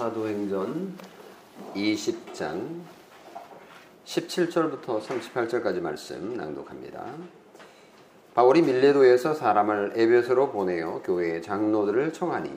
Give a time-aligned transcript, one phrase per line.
[0.00, 0.96] 사도행전
[1.74, 2.80] 20장
[4.06, 7.04] 17절부터 38절까지 말씀 낭독합니다.
[8.32, 12.50] 바울이 밀레도에서 사람을 에베소로 보내어 교회의 장로들을 청하니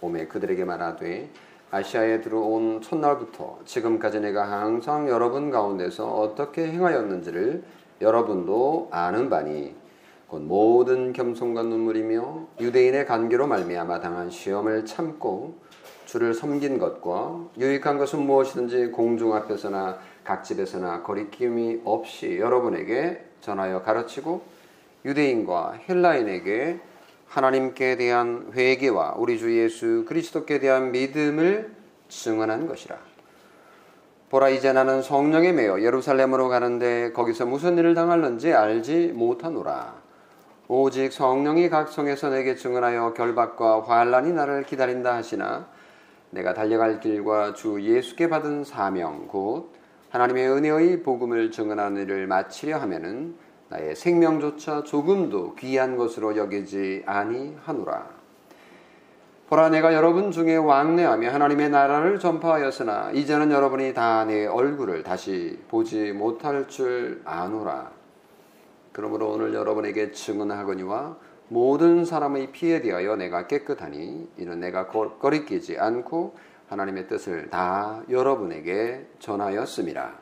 [0.00, 1.30] 봄에 그들에게 말하되
[1.70, 7.62] 아시아에 들어온 첫날부터 지금까지 내가 항상 여러분 가운데서 어떻게 행하였는지를
[8.00, 9.76] 여러분도 아는 바니
[10.26, 15.54] 곧 모든 겸손과 눈물이며 유대인의 관계로 말미암아 당한 시험을 참고
[16.10, 24.42] 주를 섬긴 것과 유익한 것은 무엇이든지 공중 앞에서나 각 집에서나 거리낌이 없이 여러분에게 전하여 가르치고
[25.04, 26.80] 유대인과 헬라인에게
[27.28, 31.70] 하나님께 대한 회개와 우리 주 예수 그리스도께 대한 믿음을
[32.08, 32.98] 증언한 것이라.
[34.30, 39.94] 보라 이제 나는 성령에 매여 예루살렘으로 가는데 거기서 무슨 일을 당할는지 알지 못하노라.
[40.66, 45.68] 오직 성령이 각 성에서 내게 증언하여 결박과 환란이 나를 기다린다 하시나
[46.30, 49.72] 내가 달려갈 길과 주 예수께 받은 사명 곧
[50.10, 53.34] 하나님의 은혜의 복음을 증언하는 일을 마치려 하면은
[53.68, 58.20] 나의 생명조차 조금도 귀한 것으로 여기지 아니하노라.
[59.48, 66.12] 보라 내가 여러분 중에 왕래하며 하나님의 나라를 전파하였으나 이제는 여러분이 다 내 얼굴을 다시 보지
[66.12, 67.90] 못할 줄 아노라.
[68.92, 71.16] 그러므로 오늘 여러분에게 증언하거니와
[71.50, 76.34] 모든 사람의 피에 대하여 내가 깨끗하니 이는 내가 거리끼지 않고
[76.68, 80.12] 하나님의 뜻을 다 여러분에게 전하였습니다.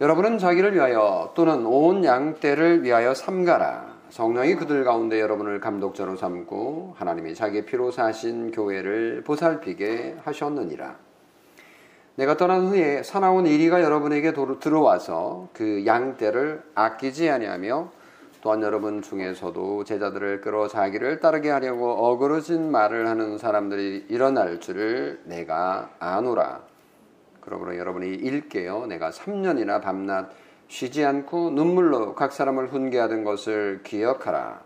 [0.00, 3.94] 여러분은 자기를 위하여 또는 온 양떼를 위하여 삼가라.
[4.10, 10.96] 성령이 그들 가운데 여러분을 감독자로 삼고 하나님이 자기 피로 사신 교회를 보살피게 하셨느니라.
[12.16, 17.90] 내가 떠난 후에 사나운 이리가 여러분에게 들어와서 그 양떼를 아끼지 아니하며
[18.44, 25.88] 또한 여러분 중에서도 제자들을 끌어 자기를 따르게 하려고 어그러진 말을 하는 사람들이 일어날 줄을 내가
[25.98, 26.60] 아노라.
[27.40, 30.30] 그러므로 여러분이 일깨어 내가 3년이나 밤낮
[30.68, 34.60] 쉬지 않고 눈물로 각 사람을 훈계하던 것을 기억하라.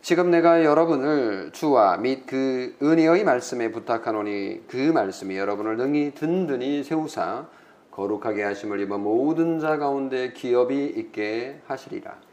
[0.00, 7.48] 지금 내가 여러분을 주와 및 그 은혜의 말씀에 부탁하노니 그 말씀이 여러분을 능히 든든히 세우사
[7.90, 12.29] 거룩하게 하심을 입어 모든 자 가운데 기업이 있게 하시리라.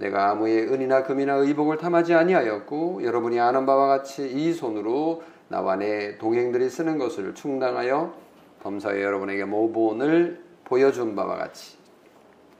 [0.00, 6.16] 내가 아무의 은이나 금이나 의복을 탐하지 아니하였고 여러분이 아는 바와 같이 이 손으로 나와 내
[6.16, 8.14] 동행들이 쓰는 것을 충당하여
[8.62, 11.76] 범사에 여러분에게 모본을 보여준 바와 같이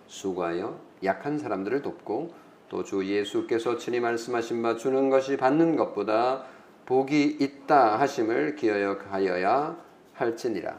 [0.07, 2.35] 수고하여 약한 사람들을 돕고
[2.69, 6.45] 또 주 예수께서 친히 말씀하신 바 주는 것이 받는 것보다
[6.87, 9.77] 복이 있다 하심을 기억하여야
[10.15, 10.77] 할지니라.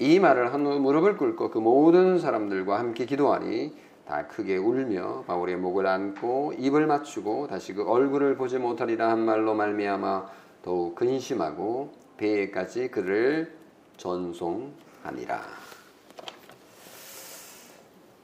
[0.00, 3.74] 이 말을 한후 무릎을 꿇고 그 모든 사람들과 함께 기도하니
[4.06, 9.54] 다 크게 울며 바울의 목을 안고 입을 맞추고 다시 그 얼굴을 보지 못하리라 한 말로
[9.54, 10.26] 말미암아
[10.62, 13.56] 더욱 근심하고 배에까지 그를
[13.96, 15.42] 전송하니라.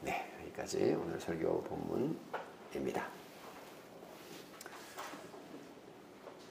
[0.02, 3.20] 네, 여기까지 오늘 설교 본문입니다.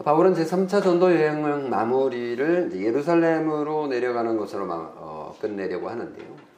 [0.03, 6.48] 바울은 제3차 전도 여행 마무리를 예루살렘으로 내려가는 것으로 어, 끝내려고 하는데요.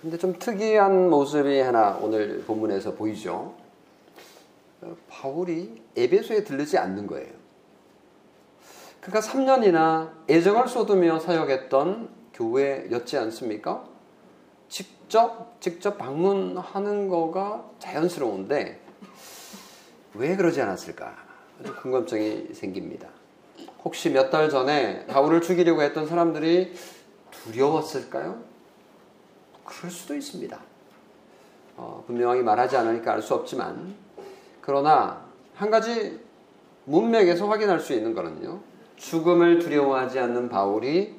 [0.00, 3.54] 근데 좀 특이한 모습이 하나 오늘 본문에서 보이죠.
[5.08, 7.32] 바울이 에베소에 들르지 않는 거예요.
[9.00, 13.84] 그러니까 3년이나 애정을 쏟으며 사역했던 교회였지 않습니까?
[14.68, 18.80] 직접 직접 방문하는 거가 자연스러운데
[20.14, 21.16] 왜 그러지 않았을까?
[21.82, 23.08] 궁금증이 생깁니다.
[23.84, 26.72] 혹시 몇 달 전에 바울을 죽이려고 했던 사람들이
[27.30, 28.42] 두려웠을까요?
[29.68, 30.58] 그럴 수도 있습니다.
[31.76, 33.94] 어, 분명하게 말하지 않으니까 알 수 없지만
[34.60, 35.24] 그러나
[35.54, 36.20] 한 가지
[36.84, 38.60] 문맥에서 확인할 수 있는 거는요.
[38.96, 41.14] 죽음을 두려워하지 않는 바울이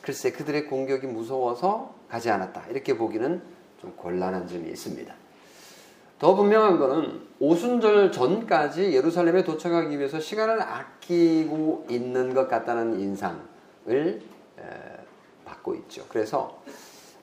[0.00, 2.66] 글쎄 그들의 공격이 무서워서 가지 않았다.
[2.68, 3.42] 이렇게 보기는
[3.80, 5.14] 좀 곤란한 점이 있습니다.
[6.18, 14.22] 더 분명한 것은 오순절 전까지 예루살렘에 도착하기 위해서 시간을 아끼고 있는 것 같다는 인상을
[15.44, 16.04] 받고 있죠.
[16.08, 16.62] 그래서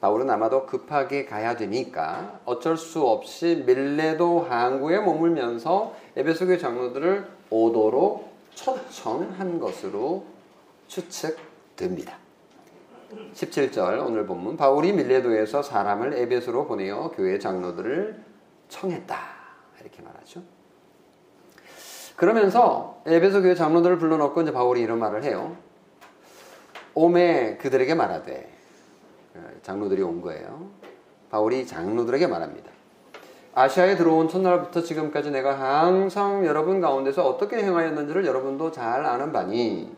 [0.01, 9.59] 바울은 아마도 급하게 가야 되니까 어쩔 수 없이 밀레도 항구에 머물면서 에베소교 장로들을 오도록 초청한
[9.59, 10.25] 것으로
[10.87, 12.17] 추측됩니다.
[13.33, 18.23] 17절 오늘 본문 바울이 밀레도에서 사람을 에베소로 보내어 교회 장로들을
[18.69, 19.17] 청했다
[19.81, 20.41] 이렇게 말하죠.
[22.15, 25.57] 그러면서 에베소 교회 장로들을 불러놓고 이제 바울이 이런 말을 해요.
[26.93, 28.58] 오메 그들에게 말하되
[29.61, 30.67] 장로들이 온 거예요.
[31.29, 32.71] 바울이 장로들에게 말합니다.
[33.55, 39.91] 아시아에 들어온 첫날부터 지금까지 내가 항상 여러분 가운데서 어떻게 행하였는지를 여러분도 잘 아는 바니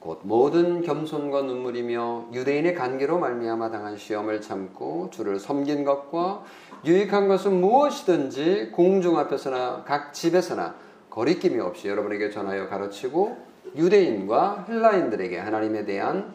[0.00, 6.44] 곧 모든 겸손과 눈물이며 유대인의 관계로 말미암아 당한 시험을 참고 주를 섬긴 것과
[6.84, 10.74] 유익한 것은 무엇이든지 공중 앞에서나 각 집에서나
[11.10, 13.36] 거리낌이 없이 여러분에게 전하여 가르치고
[13.76, 16.34] 유대인과 헬라인들에게 하나님에 대한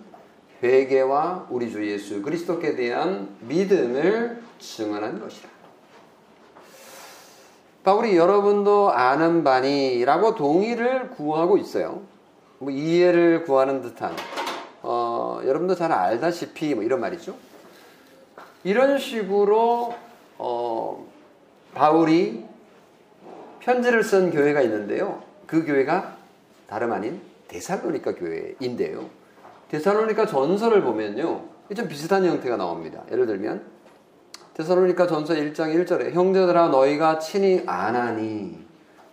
[0.61, 5.49] 회개와 우리 주 예수 그리스도께 대한 믿음을 증언한 것이라.
[7.83, 12.03] 바울이 여러분도 아는 바니라고 동의를 구하고 있어요.
[12.59, 14.15] 뭐 이해를 구하는 듯한
[14.83, 17.35] 어, 여러분도 잘 알다시피 뭐 이런 말이죠.
[18.63, 19.95] 이런 식으로
[20.37, 21.07] 어,
[21.73, 22.45] 바울이
[23.59, 25.23] 편지를 쓴 교회가 있는데요.
[25.47, 26.17] 그 교회가
[26.67, 29.20] 다름 아닌 데살로니카 교회인데요.
[29.71, 31.45] 데살로니카 전설을 보면요.
[31.73, 33.03] 좀 비슷한 형태가 나옵니다.
[33.09, 33.65] 예를 들면
[34.53, 38.59] 데살로니카 전서 1장 1절에 형제들아 너희가 친히 아나니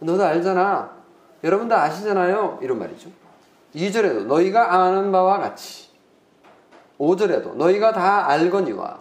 [0.01, 0.99] 너도 알잖아.
[1.45, 2.59] 여러분도 아시잖아요.
[2.61, 3.09] 이런 말이죠.
[3.77, 5.91] 2절에도 너희가 아는 바와 같이
[6.99, 8.99] 5절에도 너희가 다 알거니와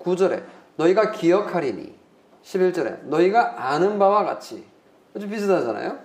[0.00, 0.42] 9절에
[0.74, 1.94] 너희가 기억하리니
[2.42, 4.64] 11절에 너희가 아는 바와 같이
[5.16, 5.96] 좀 비슷하잖아요.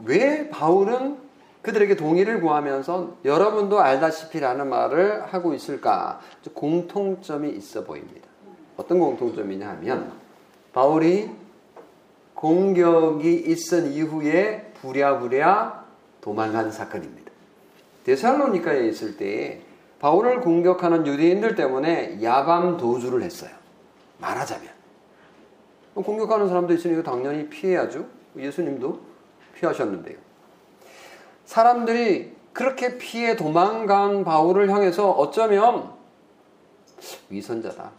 [0.00, 1.29] 왜 바울은
[1.62, 6.20] 그들에게 동의를 구하면서 여러분도 알다시피라는 말을 하고 있을까?
[6.54, 8.28] 공통점이 있어 보입니다.
[8.76, 10.12] 어떤 공통점이냐 하면
[10.72, 11.30] 바울이
[12.34, 15.84] 공격이 있은 이후에 부랴부랴
[16.22, 17.30] 도망간 사건입니다.
[18.04, 19.60] 데살로니카에 있을 때
[19.98, 23.50] 바울을 공격하는 유대인들 때문에 야밤 도주를 했어요.
[24.18, 24.70] 말하자면.
[25.94, 28.06] 공격하는 사람도 있으니까 당연히 피해야죠.
[28.36, 29.00] 예수님도
[29.56, 30.29] 피하셨는데요.
[31.50, 35.92] 사람들이 그렇게 피해 도망간 바울을 향해서 어쩌면
[37.28, 37.90] 위선자다.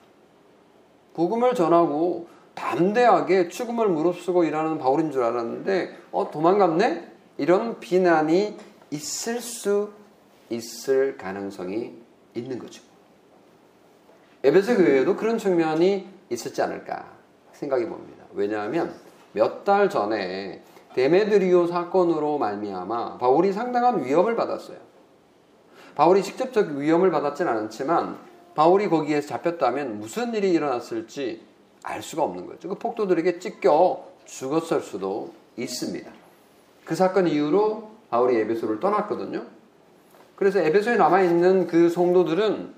[1.13, 7.11] 복음을 전하고 담대하게 죽음을 무릅쓰고 일하는 바울인 줄 알았는데 어 도망갔네?
[7.39, 8.55] 이런 비난이
[8.91, 9.91] 있을 수
[10.49, 11.93] 있을 가능성이
[12.33, 12.81] 있는 거죠.
[14.45, 17.05] 에베소 교회에도 그런 측면이 있었지 않을까
[17.51, 18.23] 생각이 봅니다.
[18.31, 18.95] 왜냐하면
[19.33, 20.61] 몇 달 전에
[20.95, 24.77] 데메드리오 사건으로 말미암아 바울이 상당한 위협을 받았어요.
[25.95, 28.17] 바울이 직접적 위험을 받았진 않았지만
[28.55, 31.41] 바울이 거기에서 잡혔다면 무슨 일이 일어났을지
[31.83, 32.69] 알 수가 없는 거죠.
[32.69, 36.11] 그 폭도들에게 찢겨 죽었을 수도 있습니다.
[36.85, 39.45] 그 사건 이후로 바울이 에베소를 떠났거든요.
[40.35, 42.73] 그래서 에베소에 남아있는 그 성도들은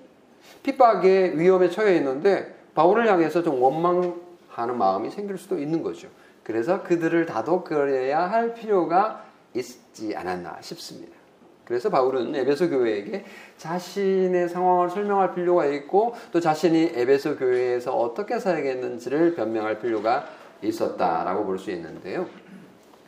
[0.64, 6.08] 핍박의 위험에 처해 있는데 바울을 향해서 좀 원망하는 마음이 생길 수도 있는 거죠.
[6.44, 9.24] 그래서 그들을 다독거려야 할 필요가
[9.54, 11.14] 있지 않았나 싶습니다.
[11.66, 13.24] 그래서 바울은 에베소 교회에게
[13.58, 20.26] 자신의 상황을 설명할 필요가 있고 또 자신이 에베소 교회에서 어떻게 사역했는지를 변명할 필요가
[20.62, 22.28] 있었다라고 볼 수 있는데요.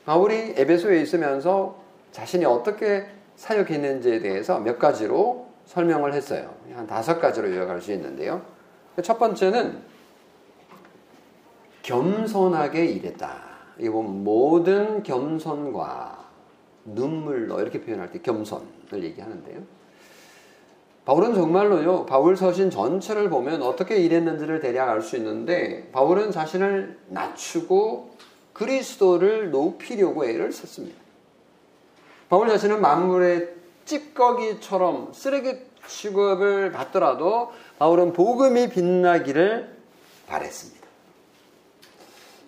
[0.06, 6.54] 바울이 에베소에 있으면서 자신이 어떻게 사역했는지에 대해서 몇 가지로 설명을 했어요.
[6.74, 8.42] 한 다섯 가지로 요약할 수 있는데요.
[9.04, 9.95] 첫 번째는
[11.86, 13.42] 겸손하게 일했다.
[13.80, 16.26] 이거 모든 겸손과
[16.86, 19.62] 눈물로 이렇게 표현할 때 겸손을 얘기하는데요.
[21.06, 28.16] 바울은 정말로요, 바울 서신 전체를 보면 어떻게 일했는지를 대략 알 수 있는데, 바울은 자신을 낮추고
[28.54, 30.98] 그리스도를 높이려고 애를 썼습니다.
[32.30, 33.54] 바울 자신은 만물의
[33.86, 39.77] 찌꺼기처럼 쓰레기 취급을 받더라도 바울은 복음이 빛나기를
[40.25, 40.75] 바랬습니다.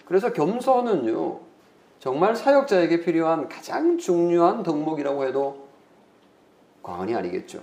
[0.08, 1.40] 그래서 겸손은요,
[2.00, 5.68] 정말 사역자에게 필요한 가장 중요한 덕목이라고 해도
[6.82, 7.62] 과언이 아니겠죠.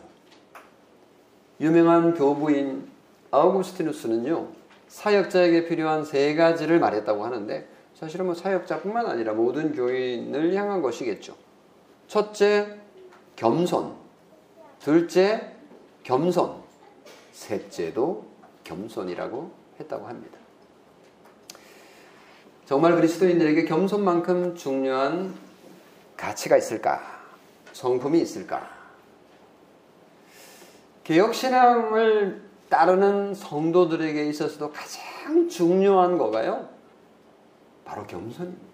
[1.61, 2.89] 유명한 교부인
[3.31, 4.49] 아우구스티누스는요,
[4.89, 11.35] 사역자에게 필요한 세 가지를 말했다고 하는데, 사실은 뭐 사역자뿐만 아니라 모든 교인을 향한 것이겠죠.
[12.07, 12.79] 첫째,
[13.37, 13.95] 겸손.
[14.81, 15.53] 둘째,
[16.03, 16.63] 겸손.
[17.33, 18.25] 셋째도
[18.65, 20.44] 겸손이라고 했다고 합니다.
[22.67, 25.35] 정말 그리스도인들에게 겸손만큼 중요한
[26.17, 27.03] 가치가 있을까?
[27.73, 28.67] 성품이 있을까?
[31.05, 36.71] 개혁신앙을 따르는 성도들에게 있어서도 가장 중요한 거가요?
[37.85, 38.65] 바로 겸손입니다.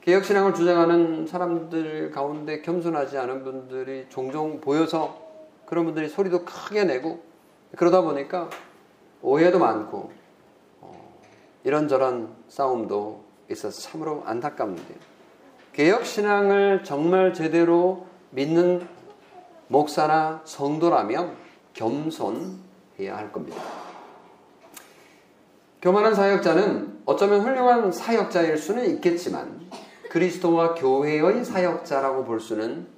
[0.00, 5.22] 개혁신앙을 주장하는 사람들 가운데 겸손하지 않은 분들이 종종 보여서
[5.66, 7.22] 그런 분들이 소리도 크게 내고
[7.76, 8.50] 그러다 보니까
[9.22, 10.17] 오해도 많고 어,
[11.64, 14.98] 이런저런 싸움도 있어서 참으로 안타깝는데요.
[15.72, 18.86] 개혁신앙을 정말 제대로 믿는
[19.68, 21.36] 목사나 성도라면
[21.74, 23.62] 겸손해야 할 겁니다.
[25.80, 29.68] 교만한 사역자는 어쩌면 훌륭한 사역자일 수는 있겠지만
[30.10, 32.88] 그리스도와 교회의 사역자라고 볼 수는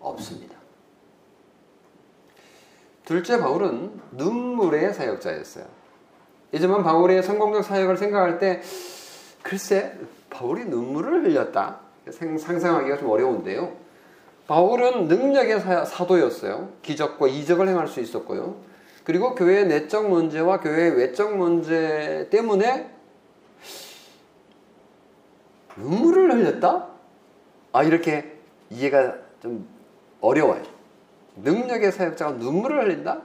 [0.00, 0.54] 없습니다.
[3.04, 5.83] 둘째 바울은 눈물의 사역자였어요.
[6.54, 8.62] 이제만 바울의 성공적 사역을 생각할 때
[9.42, 9.98] 글쎄
[10.30, 11.80] 바울이 눈물을 흘렸다.
[12.10, 13.72] 상상하기가 좀 어려운데요.
[14.46, 16.68] 바울은 능력의 사도였어요.
[16.82, 18.56] 기적과 이적을 행할 수 있었고요.
[19.02, 22.88] 그리고 교회의 내적 문제와 교회의 외적 문제 때문에
[25.76, 26.86] 눈물을 흘렸다?
[27.72, 28.38] 아, 이렇게
[28.70, 29.66] 이해가 좀
[30.20, 30.62] 어려워요.
[31.36, 33.22] 능력의 사역자가 눈물을 흘린다?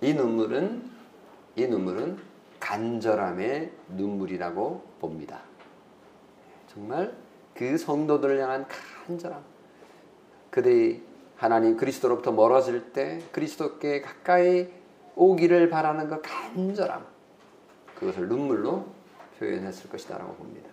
[0.00, 0.91] 이 눈물은,
[1.56, 2.18] 이 눈물은
[2.60, 5.40] 간절함의 눈물이라고 봅니다.
[6.72, 7.12] 정말
[7.54, 8.66] 그 성도들을 향한
[9.06, 9.42] 간절함.
[10.50, 11.02] 그들이
[11.36, 14.68] 하나님 그리스도로부터 멀어질 때 그리스도께 가까이
[15.16, 17.04] 오기를 바라는 그 간절함.
[17.96, 18.86] 그것을 눈물로
[19.38, 20.68] 표현했을 것이다라고 봅니다.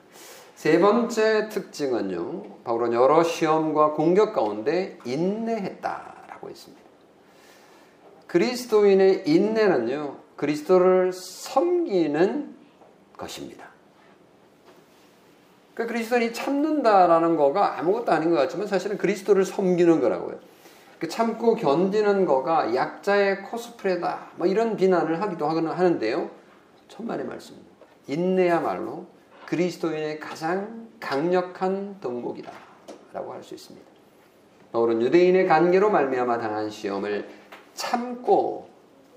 [0.56, 2.64] 세 번째 특징은요.
[2.64, 6.84] 바울은 여러 시험과 공격 가운데 인내했다라고 했습니다.
[8.28, 10.18] 그리스도인의 인내는요.
[10.40, 12.56] 그리스도를 섬기는
[13.18, 13.66] 것입니다.
[15.76, 20.40] 그 그리스도인이 참는다라는 거가 아무것도 아닌 것 같지만 사실은 그리스도를 섬기는 거라고요.
[20.98, 24.32] 그 참고 견디는 거가 약자의 코스프레다.
[24.38, 26.32] 뭐 이런 비난을 하기도 하는데요.
[26.88, 27.70] 천만의 말씀입니다.
[28.08, 29.08] 인내야말로
[29.46, 32.50] 그리스도인의 가장 강력한 덕목이다.
[33.12, 33.86] 라고 할 수 있습니다.
[34.72, 37.28] 바울은 유대인의 관계로 말미암아 당한 시험을
[37.74, 38.70] 참고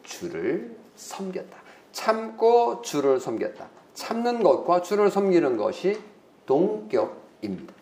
[0.02, 1.58] 주를 섬겼다.
[1.92, 3.68] 참고 주를 섬겼다.
[3.94, 6.00] 참는 것과 주를 섬기는 것이
[6.46, 7.74] 동격입니다.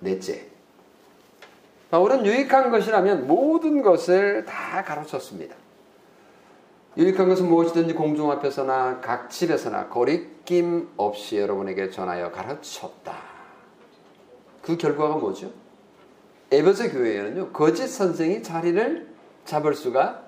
[0.00, 0.46] 넷째,
[1.90, 5.56] 바울은 유익한 것이라면 모든 것을 다 가르쳤습니다.
[6.96, 13.16] 유익한 것은 무엇이든지 공중 앞에서나 각 집에서나 거리낌 없이 여러분에게 전하여 가르쳤다.
[14.62, 15.50] 그 결과가 뭐죠?
[16.50, 19.08] 에베소 교회에는요 거짓 선생이 자리를
[19.44, 20.27] 잡을 수가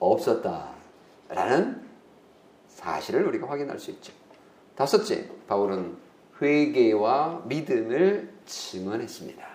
[0.00, 1.82] 없었다라는
[2.68, 4.12] 사실을 우리가 확인할 수 있죠.
[4.74, 5.96] 다섯째, 바울은
[6.40, 9.50] 회개와 믿음을 증언했습니다.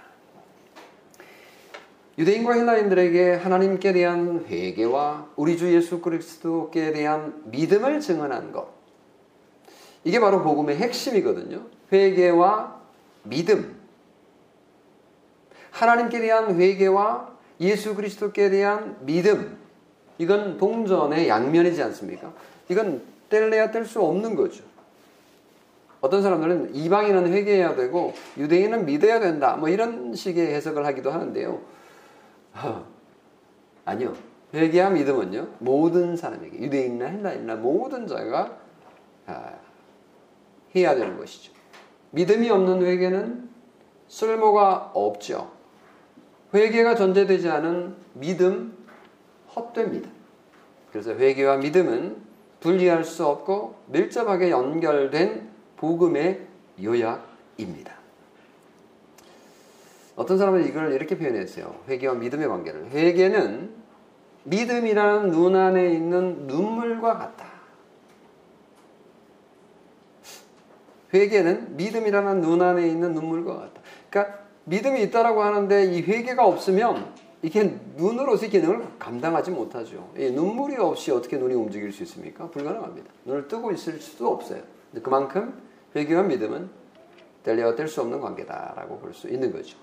[2.18, 8.70] 유대인과 헬라인들에게 하나님께 대한 회개와 우리 주 예수 그리스도께 대한 믿음을 증언한 것.
[10.06, 11.66] 이게 바로 복음의 핵심이거든요.
[11.92, 12.80] 회개와
[13.24, 13.76] 믿음.
[15.72, 19.65] 하나님께 대한 회개와 예수 그리스도께 대한 믿음.
[20.18, 22.32] 이건 동전의 양면이지 않습니까?
[22.70, 24.64] 이건 뗄래야 뗄 수 없는 거죠.
[26.02, 29.56] 어떤 사람들은 이방인은 회개해야 되고 유대인은 믿어야 된다.
[29.56, 31.60] 뭐 이런 식의 해석을 하기도 하는데요.
[32.54, 32.86] 어,
[33.86, 34.14] 아니요.
[34.54, 35.48] 회개와 믿음은요.
[35.60, 38.58] 모든 사람에게 유대인이나 헬라인이나 모든 자가
[39.26, 39.54] 아,
[40.76, 41.52] 해야 되는 것이죠.
[42.12, 43.50] 믿음이 없는 회개는
[44.08, 45.52] 쓸모가 없죠.
[46.54, 48.85] 회개가 전제되지 않은 믿음
[49.56, 50.10] 헛됩니다.
[50.92, 52.18] 그래서 회개와 믿음은
[52.60, 56.42] 분리할 수 없고 밀접하게 연결된 복음의
[56.82, 57.94] 요약입니다.
[60.16, 61.76] 어떤 사람은 이걸 이렇게 표현했어요.
[61.88, 62.90] 회개와 믿음의 관계를.
[62.92, 63.70] 회개는
[64.46, 67.46] 믿음이라는 눈 안에 있는 눈물과 같다.
[71.14, 73.82] 회개는 믿음이라는 눈 안에 있는 눈물과 같다.
[74.10, 77.14] 그러니까 믿음이 있다라고 하는데 이 회개가 없으면
[77.46, 80.10] 이게 눈으로서 기능을 감당하지 못하죠.
[80.16, 82.50] 눈물이 없이 어떻게 눈이 움직일 수 있습니까?
[82.50, 83.08] 불가능합니다.
[83.24, 84.64] 눈을 뜨고 있을 수도 없어요.
[85.04, 85.54] 그만큼
[85.96, 86.68] 회개와 믿음은
[87.44, 89.78] 뗄래야 뗄 수 없는 관계다라고 볼 수 있는 거죠.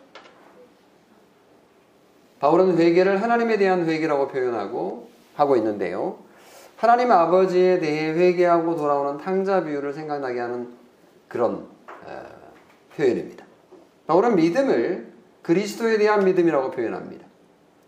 [2.40, 6.18] 바울은 회개를 하나님에 대한 회개라고 표현하고 하고 있는데요.
[6.76, 10.72] 하나님 아버지에 대해 회개하고 돌아오는 탕자 비유를 생각나게 하는
[11.28, 11.68] 그런
[12.06, 12.22] 어,
[12.96, 13.46] 표현입니다.
[14.08, 17.30] 바울은 믿음을 그리스도에 대한 믿음이라고 표현합니다.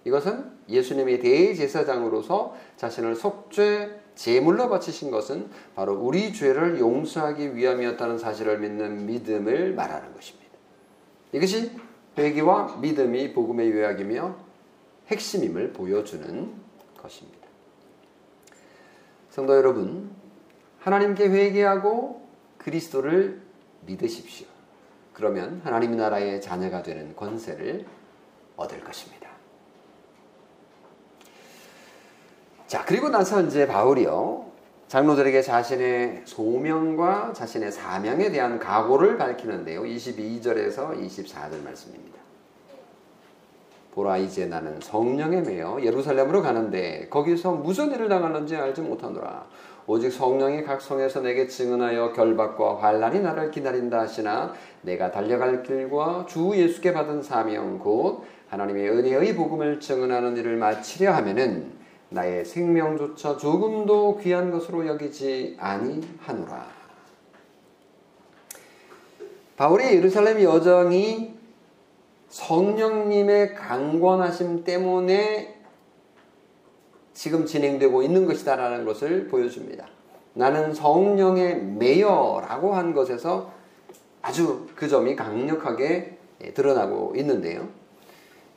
[0.04, 9.06] 이것은 예수님이 대제사장으로서 자신을 속죄 제물로 바치신 것은 바로 우리 죄를 용서하기 위함이었다는 사실을 믿는
[9.06, 10.44] 믿음을 말하는 것입니다.
[11.32, 11.73] 이것이
[12.16, 14.37] 회개와 믿음이 복음의 요약이며
[15.08, 16.52] 핵심임을 보여주는
[16.96, 17.49] 것입니다.
[19.30, 20.11] 성도 여러분,
[20.78, 22.25] 하나님께 회개하고
[22.58, 23.42] 그리스도를
[23.87, 24.46] 믿으십시오.
[25.12, 27.84] 그러면 하나님 나라의 자녀가 되는 권세를
[28.56, 29.33] 얻을 것입니다.
[32.66, 34.44] 자, 그리고 나서 이제 바울이요.
[34.88, 39.83] 장로들에게 자신의 소명과 자신의 사명에 대한 각오를 밝히는데요.
[39.83, 42.18] 22절에서 24절 말씀입니다.
[43.94, 49.47] 보라 이제 나는 성령에 매여 예루살렘으로 가는데 거기서 무슨 일을 당하는지 알지 못하노라.
[49.87, 56.52] 오직 성령이 각 성에서 내게 증언하여 결박과 환란이 나를 기다린다 하시나 내가 달려갈 길과 주
[56.54, 64.50] 예수께 받은 사명 곧 하나님의 은혜의 복음을 증언하는 일을 마치려 하면은 나의 생명조차 조금도 귀한
[64.50, 66.66] 것으로 여기지 아니하노라.
[69.56, 71.34] 바울이 예루살렘 여정이
[72.28, 75.54] 성령님의 강권하심 때문에
[77.12, 79.87] 지금 진행되고 있는 것이다라는 것을 보여줍니다.
[80.34, 83.52] 나는 성령의 매여라고 한 것에서
[84.20, 86.18] 아주 그 점이 강력하게
[86.54, 87.68] 드러나고 있는데요.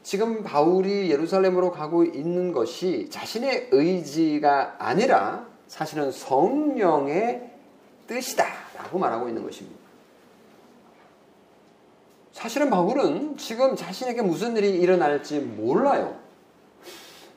[0.07, 7.51] 지금 바울이 예루살렘으로 가고 있는 것이 자신의 의지가 아니라 사실은 성령의
[8.07, 9.77] 뜻이다라고 말하고 있는 것입니다.
[12.31, 16.17] 사실은 바울은 지금 자신에게 무슨 일이 일어날지 몰라요.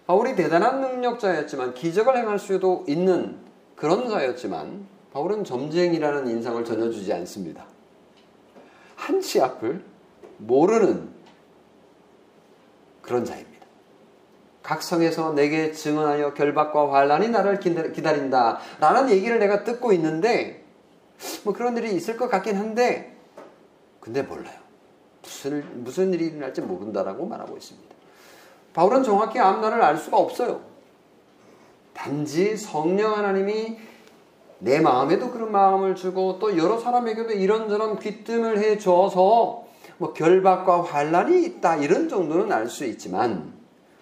[0.06, 3.36] 바울이 대단한 능력자였지만 기적을 행할 수도 있는
[3.74, 7.64] 그런 자였지만 바울은 점쟁이라는 인상을 전혀 주지 않습니다.
[8.94, 9.82] 한치 앞을
[10.38, 11.19] 모르는
[13.10, 13.66] 그런 자입니다.
[14.62, 20.64] 각 성에서 내게 증언하여 결박과 환란이 나를 기다린다 라는 얘기를 내가 듣고 있는데
[21.42, 23.16] 뭐 그런 일이 있을 것 같긴 한데
[23.98, 24.60] 근데 몰라요.
[25.22, 27.96] 무슨, 무슨 일이 일어날지 모른다라고 말하고 있습니다.
[28.74, 30.60] 바울은 정확히 앞날을 알 수가 없어요.
[31.92, 33.76] 단지 성령 하나님이
[34.60, 39.68] 내 마음에도 그런 마음을 주고 또 여러 사람에게도 이런저런 귀뜸을 해 줘서
[40.00, 43.52] 뭐 결박과 환란이 있다 이런 정도는 알 수 있지만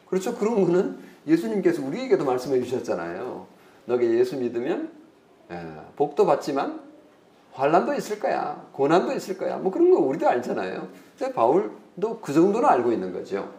[0.07, 3.47] 그렇죠 그런 거는 예수님께서 우리에게도 말씀해 주셨잖아요.
[3.85, 4.93] 너게 예수 믿으면
[5.51, 5.61] 예,
[5.97, 6.81] 복도 받지만
[7.53, 8.65] 환란도 있을 거야.
[8.73, 9.57] 고난도 있을 거야.
[9.57, 10.89] 뭐 그런 거 우리도 알잖아요.
[11.19, 13.53] 근데 바울도 그 정도는 알고 있는 거죠.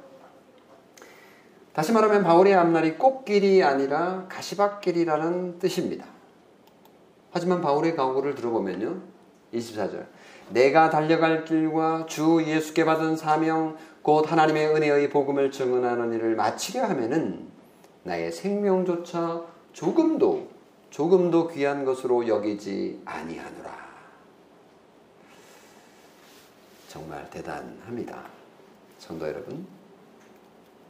[1.74, 6.06] 다시 말하면 바울의 앞날이 꽃길이 아니라 가시밭길이라는 뜻입니다.
[7.32, 8.98] 하지만 바울의 강구를 들어보면요.
[9.54, 10.06] 24절.
[10.50, 17.48] 내가 달려갈 길과 주 예수께 받은 사명 곧 하나님의 은혜의 복음을 증언하는 일을 마치려 하면은
[18.04, 20.48] 나의 생명조차 조금도
[20.90, 23.90] 조금도 귀한 것으로 여기지 아니하노라.
[26.88, 28.24] 정말 대단합니다.
[28.98, 29.68] 성도 여러분.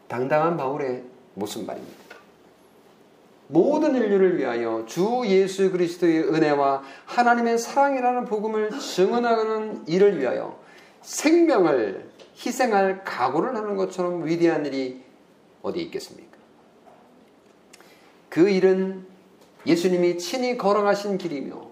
[0.08, 1.04] 당당한 바울의
[1.36, 2.09] 모습 말입니다.
[3.52, 10.60] 모든 인류를 위하여 주 예수 그리스도의 은혜와 하나님의 사랑이라는 복음을 증언하는 일을 위하여
[11.02, 15.04] 생명을 희생할 각오를 하는 것처럼 위대한 일이
[15.64, 16.38] 어디 있겠습니까?
[18.30, 19.08] 그 일은
[19.66, 21.70] 예수님이 친히 걸어가신 길이며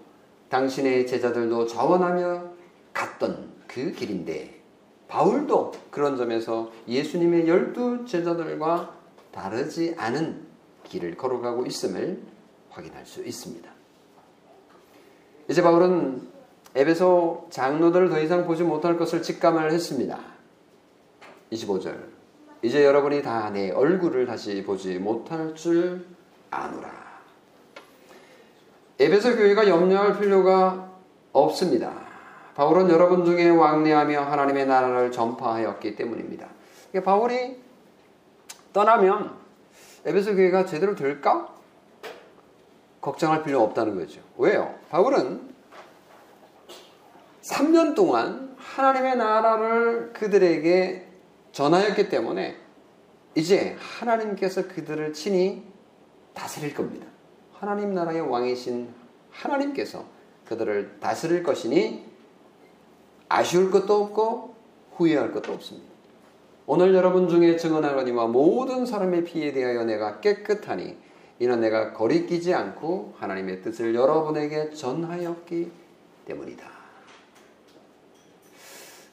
[0.48, 2.42] 당신의 제자들도 자원하며
[2.92, 4.58] 갔던 그 길인데
[5.06, 8.98] 바울도 그런 점에서 예수님의 열두 제자들과
[9.30, 10.47] 다르지 않은
[10.88, 12.18] 길을 걸어가고 있음을
[12.70, 13.70] 확인할 수 있습니다.
[15.48, 16.28] 이제 바울은
[16.74, 20.18] 에베소 장로들을 더 이상 보지 못할 것을 직감을 했습니다.
[21.52, 21.96] 25절.
[22.62, 26.04] 이제 여러분이 다 내 얼굴을 다시 보지 못할 줄
[26.50, 26.90] 아노라.
[28.98, 30.90] 에베소 교회가 염려할 필요가
[31.32, 31.92] 없습니다.
[32.54, 36.48] 바울은 여러분 중에 왕래하며 하나님의 나라를 전파하였기 때문입니다.
[36.90, 37.56] 그러니까 바울이
[38.72, 39.37] 떠나면
[40.08, 41.54] 에베소 교회가 제대로 될까?
[43.02, 44.22] 걱정할 필요 없다는 거죠.
[44.38, 44.74] 왜요?
[44.88, 45.54] 바울은
[47.42, 51.06] 3년 동안 하나님의 나라를 그들에게
[51.52, 52.56] 전하였기 때문에
[53.34, 55.62] 이제 하나님께서 그들을 친히
[56.32, 57.06] 다스릴 겁니다.
[57.52, 58.88] 하나님 나라의 왕이신
[59.30, 60.06] 하나님께서
[60.46, 62.06] 그들을 다스릴 것이니
[63.28, 64.54] 아쉬울 것도 없고
[64.96, 65.87] 후회할 것도 없습니다.
[66.70, 70.98] 오늘 여러분 중에 증언하거니와 모든 사람의 피에 대하여 내가 깨끗하니
[71.38, 75.72] 이는 내가 거리끼지 않고 하나님의 뜻을 여러분에게 전하였기
[76.26, 76.68] 때문이다.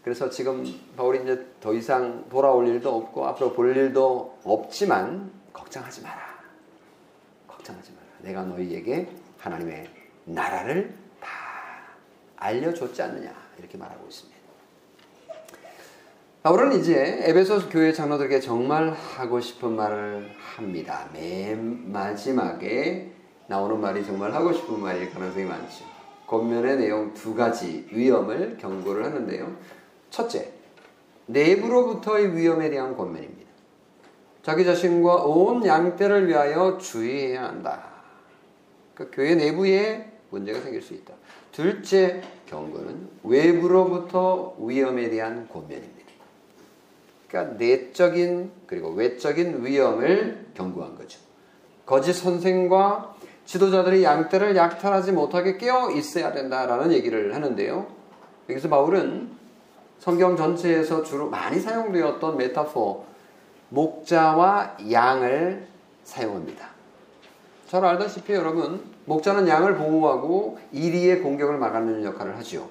[0.03, 0.65] 그래서 지금
[0.97, 6.21] 바울이 이제 더 이상 돌아올 일도 없고 앞으로 볼 일도 없지만 걱정하지 마라.
[7.47, 8.05] 걱정하지 마라.
[8.19, 9.89] 내가 너희에게 하나님의
[10.25, 11.29] 나라를 다
[12.35, 13.33] 알려줬지 않느냐.
[13.57, 14.34] 이렇게 말하고 있습니다.
[16.45, 21.09] 바울은 이제 에베소 교회 장로들에게 정말 하고 싶은 말을 합니다.
[21.11, 23.09] 맨 마지막에
[23.47, 25.85] 나오는 말이 정말 하고 싶은 말일 가능성이 많죠.
[26.27, 29.57] 겉면의 내용 두 가지 위험을 경고를 하는데요.
[30.11, 30.51] 첫째,
[31.25, 33.49] 내부로부터의 위험에 대한 권면입니다.
[34.43, 37.85] 자기 자신과 온 양떼를 위하여 주의해야 한다.
[38.93, 41.11] 그러니까 교회 내부에 문제가 생길 수 있다.
[41.51, 45.94] 둘째 경고는 외부로부터 위험에 대한 권면입니다.
[47.35, 51.19] 그러니까 내적인 그리고 외적인 위험을 경고한 거죠.
[51.85, 53.13] 거짓 선생과
[53.45, 57.87] 지도자들이 양떼를 약탈하지 못하게 깨어 있어야 된다라는 얘기를 하는데요.
[58.49, 59.29] 여기서 바울은
[59.99, 63.03] 성경 전체에서 주로 많이 사용되었던 메타포
[63.69, 65.67] 목자와 양을
[66.05, 66.69] 사용합니다.
[67.67, 72.69] 잘 알다시피 여러분 목자는 양을 보호하고 이리의 공격을 막아내는 역할을 하지요.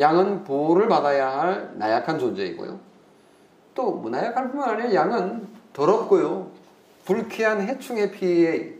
[0.00, 2.87] 양은 보호를 받아야 할 나약한 존재이고요.
[3.78, 6.50] 또 나약할 뿐만 아니라 양은 더럽고요.
[7.04, 8.74] 불쾌한 해충의 피해에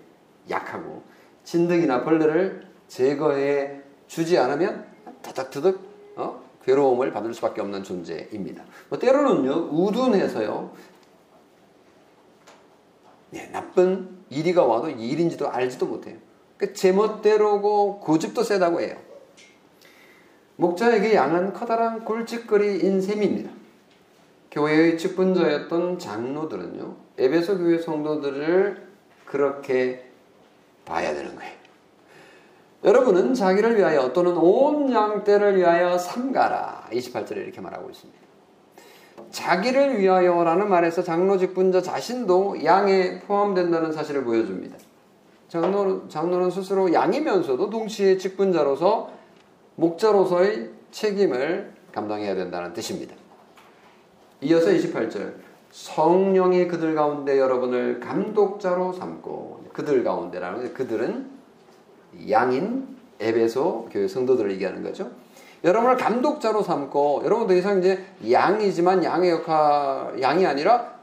[0.50, 1.04] 약하고
[1.44, 4.84] 진드기나 벌레를 제거해 주지 않으면
[5.22, 5.80] 터득터득
[6.16, 6.42] 어?
[6.64, 8.64] 괴로움을 받을 수밖에 없는 존재입니다.
[8.88, 10.72] 뭐 때로는요 우둔해서요
[13.30, 16.16] 네, 나쁜 일이가 와도 일인지도 알지도 못해요.
[16.56, 18.96] 그 제멋대로고 고집도 세다고 해요.
[20.56, 23.57] 목자에게 양은 커다란 골칫거리인 셈입니다.
[24.50, 28.88] 교회의 직분자였던 장로들은요, 에베소 교회 성도들을
[29.24, 30.10] 그렇게
[30.84, 31.52] 봐야 되는 거예요.
[32.84, 36.88] 여러분은 자기를 위하여 또는 온 양떼를 위하여 삼가라.
[36.92, 38.18] 28절에 이렇게 말하고 있습니다.
[39.30, 44.76] 자기를 위하여라는 말에서 장로 직분자 자신도 양에 포함된다는 사실을 보여줍니다.
[45.48, 49.10] 장로, 장로는 스스로 양이면서도 동시에 직분자로서
[49.74, 53.14] 목자로서의 책임을 감당해야 된다는 뜻입니다.
[54.40, 55.34] 이어서 28절
[55.70, 61.30] 성령이 그들 가운데 여러분을 감독자로 삼고 그들 가운데라는 그들은
[62.30, 65.10] 양인 에베소 교회 성도들을 얘기하는 거죠.
[65.64, 70.98] 여러분을 감독자로 삼고 여러분 더 이상 이제 양이지만 양의 역할 양이 아니라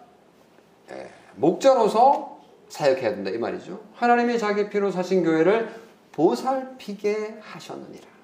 [0.91, 3.80] 예, 목자로서 사역해야 된다 이 말이죠.
[3.95, 5.69] 하나님이 자기 피로 사신 교회를
[6.13, 8.14] 보살피게 하셨느니라.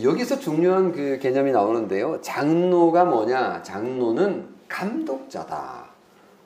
[0.00, 2.18] 여기서 중요한 그 개념이 나오는데요.
[2.22, 3.62] 장로가 뭐냐?
[3.62, 5.84] 장로는 감독자다.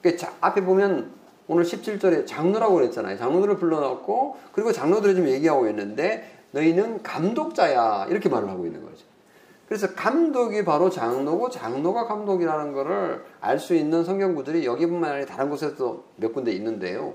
[0.02, 1.12] 그러니까 앞에 보면
[1.46, 3.16] 오늘 17절에 장로라고 그랬잖아요.
[3.16, 9.04] 장로들을 불러놓고 그리고 장로들이 좀 얘기하고 있는데 너희는 감독자야 이렇게 말을 하고 있는 거죠.
[9.68, 15.50] 그래서 감독이 바로 장로고 장로가 감독이라는 것을 알 수 있는 성경 구들이 여기뿐만 아니라 다른
[15.50, 17.14] 곳에도 몇 군데 있는데요.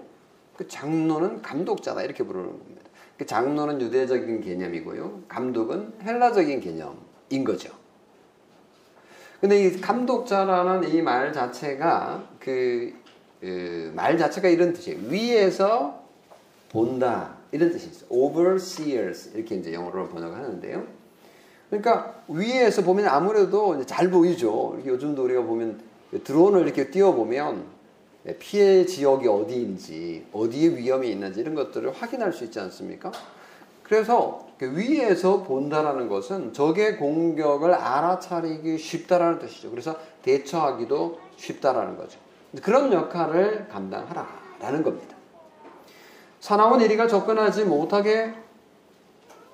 [0.56, 2.82] 그 장로는 감독자다 이렇게 부르는 겁니다.
[3.22, 5.26] 그 장로는 유대적인 개념이고요.
[5.28, 7.70] 감독은 헬라적인 개념인 거죠.
[9.40, 12.92] 근데 이 감독자라는 이 말 자체가 그,
[13.40, 15.02] 그 말 자체가 이런 뜻이에요.
[15.08, 16.02] 위에서
[16.72, 17.36] 본다.
[17.52, 18.10] 이런 뜻이 있어요.
[18.10, 20.84] overseers 이렇게 이제 영어로 번역하는데요.
[21.70, 24.82] 그러니까 위에서 보면 아무래도 잘 보이죠.
[24.84, 25.80] 요즘도 우리가 보면
[26.24, 27.66] 드론을 이렇게 띄워 보면
[28.40, 33.12] 피해 지역이 어디인지 어디에 위험이 있는지 이런 것들을 확인할 수 있지 않습니까?
[33.84, 39.72] 그래서 그 위에서 본다라는 것은 적의 공격을 알아차리기 쉽다라는 뜻이죠.
[39.72, 42.20] 그래서 대처하기도 쉽다라는 거죠.
[42.62, 45.16] 그런 역할을 감당하라라는 겁니다.
[46.40, 48.34] 사나운 이리가 접근하지 못하게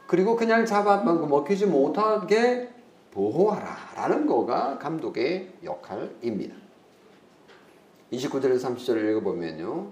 [0.08, 2.70] 그리고 그냥 잡아 먹히지 못하게
[3.12, 6.67] 보호하라라는 거가 감독의 역할입니다.
[8.12, 9.92] 29절에서 30절을 읽어보면요.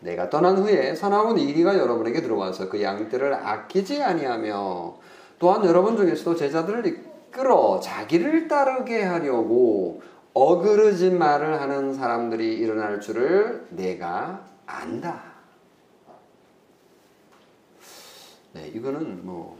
[0.00, 4.96] 내가 떠난 후에 사나운 이리가 여러분에게 들어와서 그 양떼를 아끼지 아니하며
[5.38, 14.44] 또한 여러분 중에서도 제자들을 이끌어 자기를 따르게 하려고 어그러진 말을 하는 사람들이 일어날 줄을 내가
[14.66, 15.36] 안다.
[18.52, 19.58] 네, 이거는 뭐,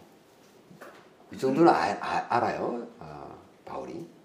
[1.32, 2.86] 이 정도는 아, 아, 알아요.
[2.98, 3.26] 아,
[3.64, 4.15] 바울이.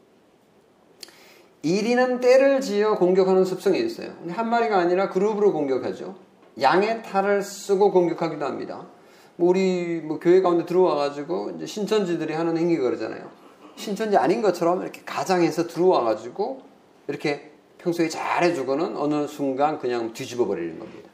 [1.63, 4.13] 이리는 때를 지어 공격하는 습성이 있어요.
[4.29, 6.15] 한 마리가 아니라 그룹으로 공격하죠.
[6.59, 8.87] 양의 탈을 쓰고 공격하기도 합니다.
[9.35, 13.29] 뭐 우리 뭐 교회 가운데 들어와가지고 이제 신천지들이 하는 행위가 그러잖아요.
[13.75, 16.61] 신천지 아닌 것처럼 이렇게 가장해서 들어와가지고
[17.07, 21.09] 이렇게 평소에 잘해주고는 어느 순간 그냥 뒤집어 버리는 겁니다.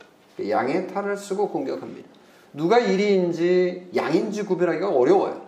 [0.48, 2.08] 양의 탈을 쓰고 공격합니다.
[2.54, 5.46] 누가 일인지 양인지 구별하기가 어려워요.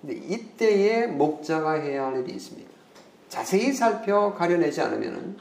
[0.00, 2.73] 근데 이때에 목자가 해야 할 일이 있습니다.
[3.34, 5.36] 자세히 살펴 가려내지 않으면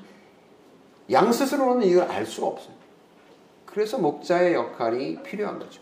[1.12, 2.73] 양 스스로는 이걸 알 수가 없어요.
[3.67, 5.79] 그래서 목자의 역할이 필요한 거죠.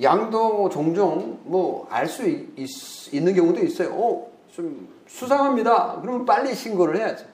[0.00, 3.92] 양도 종종 뭐 알 수 있는 경우도 있어요.
[3.92, 6.00] 어, 좀 수상합니다.
[6.00, 7.26] 그러면 빨리 신고를 해야죠.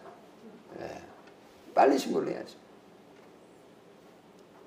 [0.79, 1.03] 네.
[1.75, 2.57] 빨리 신고를 해야죠.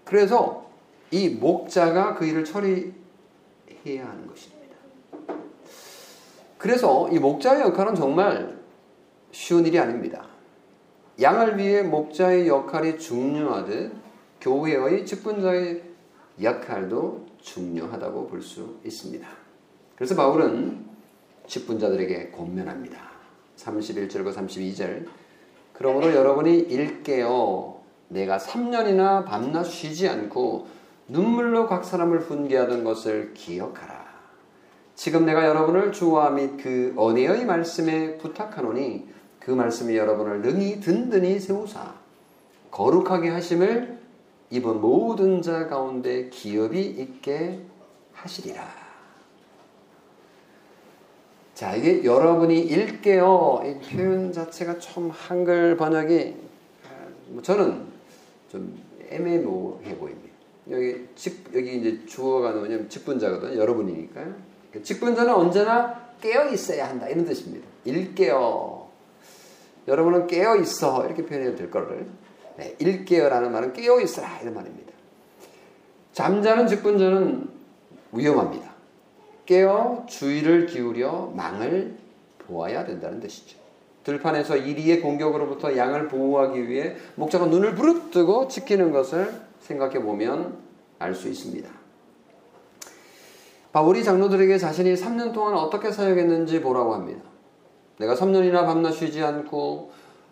[0.06, 0.70] 그래서
[1.10, 4.76] 이 목자가 그 일을 처리해야 하는 것입니다.
[6.60, 8.59] 그래서 이 목자의 역할은 정말
[9.32, 10.26] 쉬운 일이 아닙니다.
[11.22, 13.92] 양을 위해 목자의 역할이 중요하듯
[14.42, 15.84] 교회의 직분자의
[16.42, 19.28] 역할도 중요하다고 볼 수 있습니다.
[19.96, 20.86] 그래서 바울은
[21.48, 22.98] 직분자들에게 권면합니다.
[23.58, 25.06] 31절과 32절.
[25.74, 30.68] 그러므로 여러분이 일깨어 내가 3년이나 밤낮 쉬지 않고
[31.10, 34.08] 눈물로 각 사람을 훈계하던 것을 기억하라.
[34.96, 39.08] 지금 내가 여러분을 주와 및 그 언혜의 말씀에 부탁하노니
[39.50, 41.96] 그 말씀이 여러분을 능히 든든히 세우사
[42.70, 43.98] 거룩하게 하심을
[44.52, 47.60] 이번 모든 자 가운데 기업이 있게
[48.14, 48.64] 하시리라.
[51.56, 53.64] 자, 이게 여러분이 읽게요.
[53.66, 56.36] 이 표현 자체가 좀 한글 번역이
[57.30, 57.88] 뭐 저는
[58.52, 60.30] 좀 애매모호해 보입니다.
[60.70, 63.60] 여기 직 여기 이제 주어가 뭐냐면 직분자거든요.
[63.60, 64.32] 여러분이니까요.
[64.84, 67.68] 직분자는 언제나 깨어 있어야 한다 이런 뜻입니다.
[67.86, 68.79] 일깨어.
[69.90, 72.06] 여러분은 깨어 있어 이렇게 표현해도 될 거를
[72.58, 74.94] 네, 일깨어라는 말은 깨어 있어라 이런 말입니다.
[76.14, 77.50] 잠자는 직분자는
[78.12, 78.70] 위험합니다.
[79.46, 81.96] 깨어 주의를 기울여 망을
[82.40, 83.58] 보아야 된다는 뜻이죠.
[84.04, 90.58] 들판에서 이리의 공격으로부터 양을 보호하기 위해 목자가 눈을 부릅뜨고 지키는 것을 생각해 보면
[91.00, 91.70] 알 수 있습니다.
[93.72, 97.29] 바울이 장로들에게 자신이 3년 동안 어떻게 사역했는지 보라고 합니다.
[98.00, 99.92] 내가 3년이나 밤낮 쉬지 않고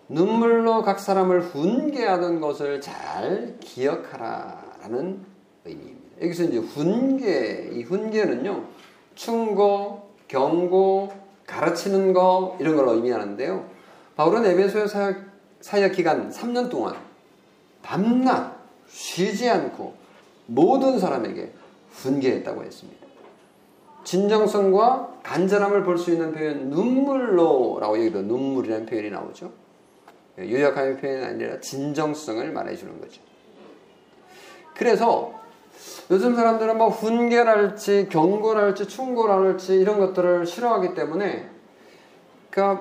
[0.10, 5.20] 눈물로 각 사람을 훈계하던 것을 잘 기억하라라는
[5.66, 6.22] 의미입니다.
[6.22, 8.64] 여기서 이제 훈계, 이 훈계는요,
[9.16, 11.12] 충고, 경고,
[11.46, 13.66] 가르치는 거 이런 걸 의미하는데요.
[14.16, 15.18] 바울은 에베소의 사역,
[15.60, 16.96] 사역 기간 3년 동안
[17.84, 19.94] 밤낮 쉬지 않고
[20.46, 21.52] 모든 사람에게
[21.92, 23.07] 훈계했다고 했습니다.
[24.08, 29.52] 진정성과 간절함을 볼 수 있는 표현 눈물로라고 여기도 눈물이라는 표현이 나오죠.
[30.40, 33.22] 요약하는 표현이 아니라 진정성을 말해주는 거죠.
[34.76, 35.34] 그래서
[36.10, 41.50] 요즘 사람들은 뭐 훈계랄지 경고랄지 충고랄지 이런 것들을 싫어하기 때문에
[42.50, 42.78] 그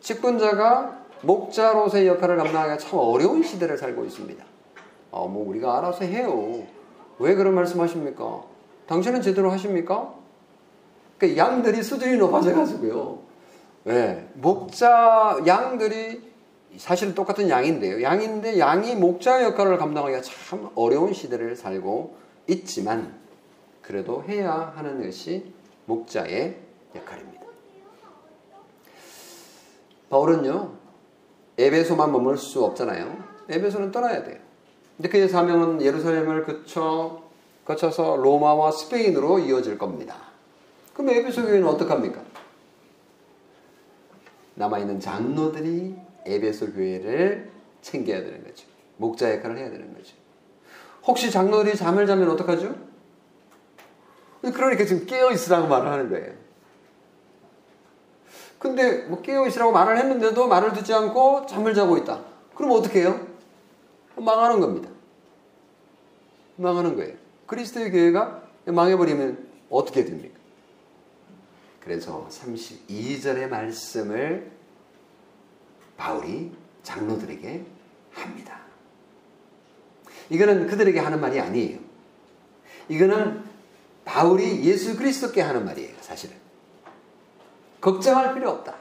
[0.00, 4.44] 직분자가 목자로서의 역할을 감당하기가 참 어려운 시대를 살고 있습니다.
[5.12, 6.64] 어, 뭐 우리가 알아서 해요.
[7.20, 8.42] 왜 그런 말씀하십니까?
[8.88, 10.21] 당신은 제대로 하십니까?
[11.22, 13.20] 그 양들이 수준이 높아져 가지고요.
[13.84, 16.20] 네, 목자 양들이
[16.76, 18.02] 사실은 똑같은 양인데요.
[18.02, 22.16] 양인데 양이 목자 역할을 감당하기가 참 어려운 시대를 살고
[22.48, 23.14] 있지만
[23.82, 25.52] 그래도 해야 하는 것이
[25.84, 26.56] 목자의
[26.96, 27.42] 역할입니다.
[30.10, 30.72] 바울은요.
[31.56, 33.16] 에베소만 머물 수 없잖아요.
[33.48, 34.38] 에베소는 떠나야 돼요.
[34.96, 37.22] 근데 그의 사명은 예루살렘을 거쳐
[37.64, 40.31] 거쳐서 로마와 스페인으로 이어질 겁니다.
[40.94, 42.22] 그럼 에베소 교회는 어떡합니까?
[44.54, 47.50] 남아있는 장로들이 에베소 교회를
[47.80, 48.66] 챙겨야 되는 거죠.
[48.98, 50.14] 목자 역할을 해야 되는 거죠.
[51.04, 52.74] 혹시 장로들이 잠을 자면 어떡하죠?
[54.42, 56.32] 그러니까 지금 깨어있으라고 말을 하는 거예요.
[58.58, 62.22] 근데 뭐 깨어있으라고 말을 했는데도 말을 듣지 않고 잠을 자고 있다.
[62.54, 63.26] 그럼 어떻게 해요?
[64.16, 64.88] 망하는 겁니다.
[66.56, 67.14] 망하는 거예요.
[67.46, 70.38] 그리스도의 교회가 망해버리면 어떻게 됩니까?
[71.82, 74.50] 그래서 32절의 말씀을
[75.96, 77.64] 바울이 장로들에게
[78.12, 78.60] 합니다.
[80.30, 81.78] 이거는 그들에게 하는 말이 아니에요.
[82.88, 83.42] 이거는
[84.04, 86.36] 바울이 예수 그리스도께 하는 말이에요, 사실은.
[87.80, 88.74] 걱정할 필요 없다.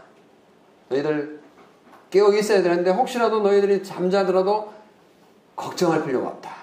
[0.90, 1.42] 너희들
[2.12, 4.74] 깨어 있어야 되는데 혹시라도 너희들이 잠자더라도
[5.56, 6.56] 걱정할 필요가 없다.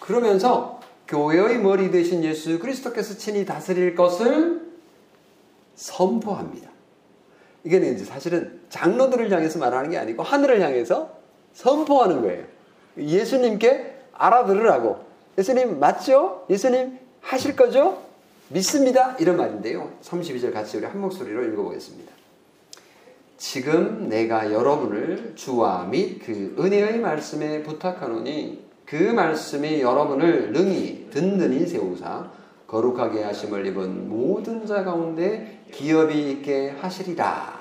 [0.00, 4.65] 그러면서 교회의 머리 대신 예수 그리스도께서 친히 다스릴 것을
[5.76, 6.70] 선포합니다.
[7.64, 11.16] 이게 이제 사실은 장로들을 향해서 말하는 게 아니고 하늘을 향해서
[11.52, 12.44] 선포하는 거예요.
[12.98, 15.04] 예수님께 알아들으라고.
[15.38, 16.46] 예수님 맞죠?
[16.48, 18.02] 예수님 하실 거죠?
[18.48, 19.16] 믿습니다.
[19.18, 19.92] 이런 말인데요.
[20.02, 22.12] 32절 같이 우리 한 목소리로 읽어보겠습니다.
[23.36, 32.30] 지금 내가 여러분을 주와 및 그 은혜의 말씀에 부탁하노니 그 말씀이 여러분을 능히 든든히 세우사
[32.66, 37.56] 거룩하게 하심을 입은 모든 자 가운데 기업이 있게 하시리라.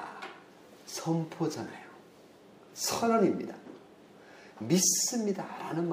[0.86, 1.86] 선포잖아요.
[2.74, 3.56] 선언입니다.
[4.60, 5.46] 믿습니다.
[5.62, 5.90] 라는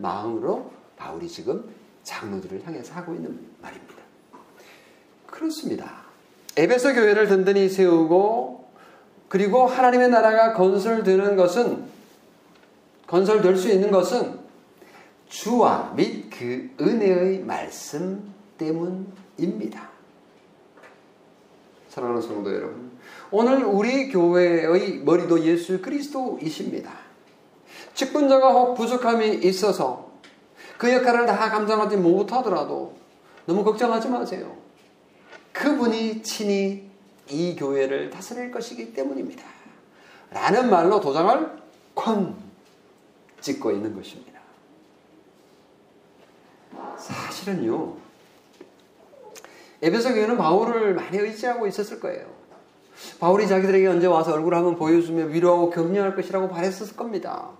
[0.00, 1.68] 마음으로 바울이 지금
[2.02, 3.94] 장로들을 향해서 하고 있는 말입니다.
[5.26, 6.02] 그렇습니다.
[6.56, 8.68] 에베소 교회를 든든히 세우고
[9.28, 11.84] 그리고 하나님의 나라가 건설되는 것은
[13.06, 14.38] 건설될 수 있는 것은
[15.28, 19.88] 주와 및 그 은혜의 말씀 때문입니다.
[21.88, 22.90] 사랑하는 성도 여러분,
[23.30, 26.92] 오늘 우리 교회의 머리도 예수 그리스도이십니다.
[27.94, 30.12] 직분자가 혹 부족함이 있어서
[30.76, 32.96] 그 역할을 다 감당하지 못하더라도
[33.46, 34.56] 너무 걱정하지 마세요.
[35.52, 36.88] 그분이 친히
[37.28, 39.42] 이 교회를 다스릴 것이기 때문입니다.
[40.30, 41.58] 라는 말로 도장을
[41.94, 42.36] 쾅
[43.40, 44.38] 찍고 있는 것입니다.
[46.96, 47.96] 사실은요,
[49.82, 52.26] 에베소 교회는 바울을 많이 의지하고 있었을 거예요.
[53.20, 57.50] 바울이 자기들에게 언제 와서 얼굴 한번 보여주며 위로하고 격려할 것이라고 바랬었을 겁니다.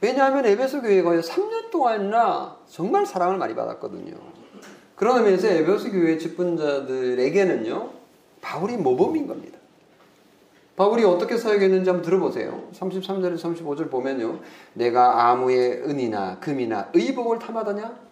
[0.00, 4.16] 왜냐하면 에베소 교회가 3년 동안이나 정말 사랑을 많이 받았거든요.
[4.96, 7.90] 그런 의미에서 에베소 교회 직분자들에게는요,
[8.40, 9.58] 바울이 모범인 겁니다.
[10.76, 12.68] 바울이 어떻게 사역했는지 한번 들어보세요.
[12.72, 14.40] 33절에서 35절 보면요.
[14.72, 18.03] 내가 아무의 은이나 금이나 의복을 탐하더냐?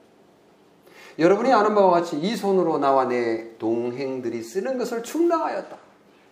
[1.19, 5.77] 여러분이 아는 바와 같이 이 손으로 나와 내 동행들이 쓰는 것을 충당하였다.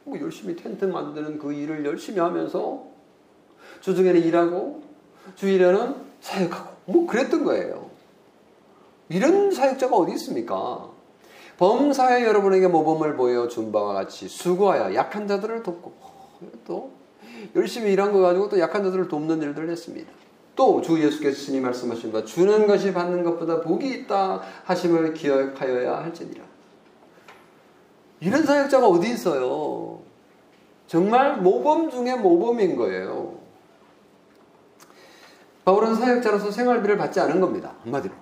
[0.04, 2.84] 뭐 열심히 텐트 만드는 그 일을 열심히 하면서
[3.80, 4.82] 주중에는 일하고
[5.36, 7.90] 주일에는 사역하고 뭐 그랬던 거예요.
[9.08, 10.88] 이런 사역자가 어디 있습니까?
[11.58, 15.92] 범사에 여러분에게 모범을 보여 준 바와 같이 수고하여 약한 자들을 돕고
[16.66, 16.92] 또
[17.54, 20.10] 열심히 일한 거 가지고 또 약한 자들을 돕는 일들을 했습니다.
[20.60, 26.44] 또 주 예수께서 신이 말씀하신 바 주는 것이 받는 것보다 복이 있다 하심을 기억하여야 할지니라.
[28.20, 30.02] 이런 사역자가 어디 있어요?
[30.86, 33.38] 정말 모범 중에 모범인 거예요.
[35.64, 37.76] 바울은 사역자로서 생활비를 받지 않은 겁니다.
[37.82, 38.12] 한마디로.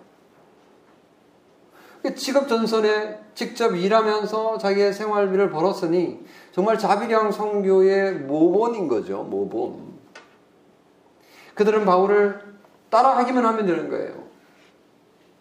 [2.15, 9.25] 직업 전선에 직접 일하면서 자기의 생활비를 벌었으니 정말 자비량 성교의 모본인 거죠.
[9.25, 9.88] 모본.
[11.59, 12.41] 그들은 바울을
[12.89, 14.29] 따라하기만 하면 되는 거예요.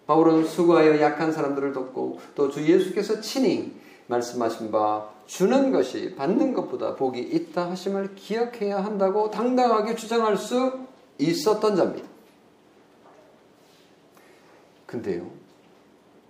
[0.07, 6.95] 바울은 수고하여 약한 사람들을 돕고 또 주 예수께서 친히 말씀하신 바 주는 것이 받는 것보다
[6.95, 10.79] 복이 있다 하심을 기억해야 한다고 당당하게 주장할 수
[11.19, 12.07] 있었던 자입니다.
[14.87, 15.29] 근데요,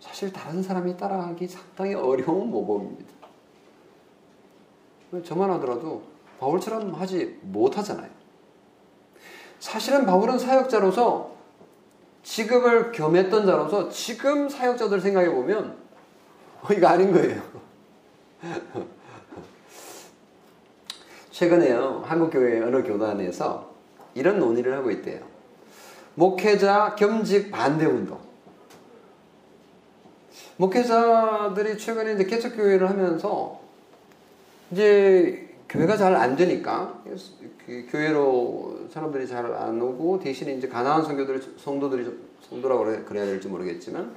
[0.02, 3.14] 사실 다른 사람이 따라하기 상당히 어려운 모범입니다.
[5.24, 6.02] 저만 하더라도
[6.40, 8.18] 바울처럼 하지 못하잖아요.
[9.60, 11.36] 사실은 바울은 사역자로서
[12.24, 15.78] 직업을 겸했던 자로서 지금 사역자들 생각해 보면
[16.62, 17.42] 어, 이거 아닌 거예요.
[21.32, 23.72] 최근에요 한국교회 어느 교단에서
[24.14, 25.22] 이런 논의를 하고 있대요.
[26.16, 28.20] 목회자 겸직 반대 운동.
[30.58, 33.62] 목회자들이 최근에 이제 개척교회를 하면서
[34.72, 37.04] 이제 교회가 잘 안 되니까
[37.66, 42.18] 그 교회로 사람들이 잘 안 오고 대신에 이제 가난한 성도들이 성도들이
[42.50, 44.16] 성도라고 그래야 될지 모르겠지만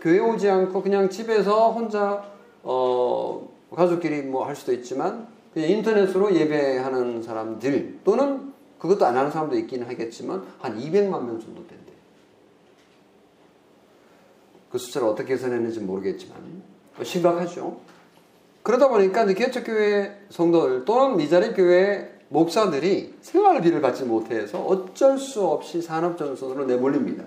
[0.00, 2.24] 교회 오지 않고 그냥 집에서 혼자
[2.62, 9.56] 어 가족끼리 뭐 할 수도 있지만 그냥 인터넷으로 예배하는 사람들 또는 그것도 안 하는 사람도
[9.56, 11.92] 있긴 하겠지만 한 200만 명 정도 된대.
[14.70, 16.62] 그 숫자를 어떻게 계산했는지 모르겠지만
[17.02, 17.78] 심각하죠.
[18.66, 26.64] 그러다 보니까 개척교회 성도들 또는 미자립 교회 목사들이 생활비를 받지 못해서 어쩔 수 없이 산업전선으로
[26.64, 27.22] 내몰립니다.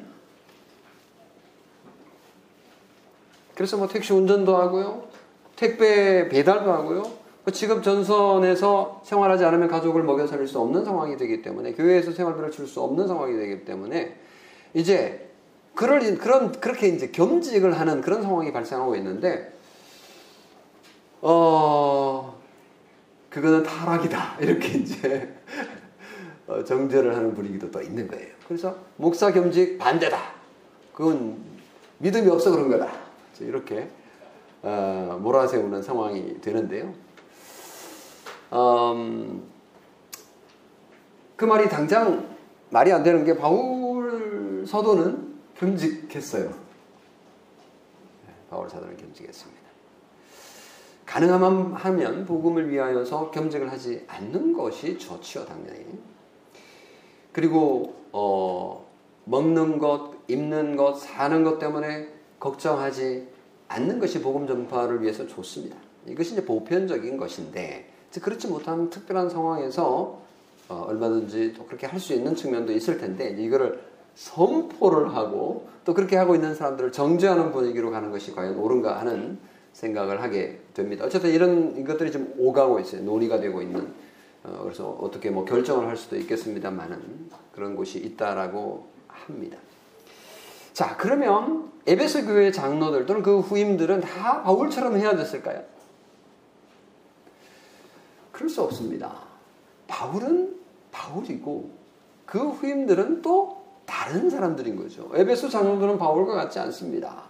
[3.56, 5.04] 그래서 뭐 택시 운전도 하고요.
[5.56, 7.04] 택배 배달도 하고요.
[7.46, 12.52] 그 직업 전선에서 생활하지 않으면 가족을 먹여 살릴 수 없는 상황이 되기 때문에 교회에서 생활비를
[12.52, 14.14] 줄 수 없는 상황이 되기 때문에
[14.74, 15.30] 이제
[15.74, 19.58] 그럴 그런 그렇게 이제 겸직을 하는 그런 상황이 발생하고 있는데
[21.22, 22.40] 어,
[23.30, 24.38] 그거는 타락이다.
[24.42, 25.36] 이렇게 이제
[26.48, 28.28] 어, 정죄를 하는 분위기도 또 있는 거예요.
[28.48, 30.18] 그래서 목사 겸직 반대다.
[30.94, 31.38] 그건
[32.00, 32.92] 믿음이 없어 그런 거다.
[33.40, 33.90] 이렇게
[34.62, 36.94] 어, 몰아세우는 상황이 되는데요.
[38.52, 39.44] 음,
[41.36, 42.36] 그 말이 당장
[42.70, 46.50] 말이 안 되는 게 바울 사도는 겸직했어요.
[46.50, 49.69] 네, 바울 사도는 겸직했습니다.
[51.10, 56.00] 가능하면 복음을 위하여서 겸직을 하지 않는 것이 좋지요, 당연히.
[57.32, 58.86] 그리고 어,
[59.26, 63.28] 먹는 것, 입는 것, 사는 것 때문에 걱정하지
[63.70, 65.78] 않는 것이 복음 전파를 위해서 좋습니다.
[66.06, 67.92] 이것이 이제 보편적인 것인데
[68.22, 70.22] 그렇지 못한 특별한 상황에서
[70.68, 73.82] 어, 얼마든지 또 그렇게 할 수 있는 측면도 있을 텐데 이거를
[74.14, 79.40] 선포를 하고 또 그렇게 하고 있는 사람들을 정죄하는 분위기로 가는 것이 과연 옳은가 하는
[79.74, 81.06] 생각을 하게 됩니다.
[81.06, 83.04] 어쨌든 이런 것들이 좀 오가고 있어요.
[83.04, 83.94] 논의가 되고 있는.
[84.44, 89.58] 어, 그래서 어떻게 뭐 결정을 할 수도 있겠습니다만은 그런 곳이 있다라고 합니다.
[90.74, 95.64] 자, 그러면 에베소 교회 장로들 또는 그 후임들은 다 바울처럼 해야 됐을까요?
[98.32, 99.14] 그럴 수 없습니다.
[99.88, 100.58] 바울은
[100.92, 101.70] 바울이고
[102.26, 105.12] 그 후임들은 또 다른 사람들인 거죠.
[105.14, 107.24] 에베소 장로들은 바울과 같지 않습니다.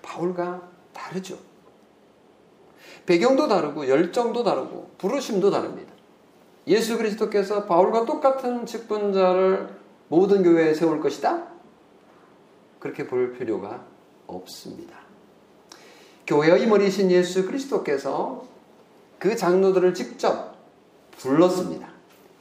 [0.00, 0.62] 바울과
[0.92, 1.36] 다르죠.
[3.06, 5.92] 배경도 다르고 열정도 다르고 부르심도 다릅니다.
[6.66, 9.68] 예수 그리스도께서 바울과 똑같은 직분자를
[10.08, 11.48] 모든 교회에 세울 것이다?
[12.78, 13.84] 그렇게 볼 필요가
[14.26, 14.96] 없습니다.
[16.26, 18.44] 교회의 머리신 예수 그리스도께서
[19.18, 20.56] 그 장로들을 직접
[21.18, 21.88] 불렀습니다.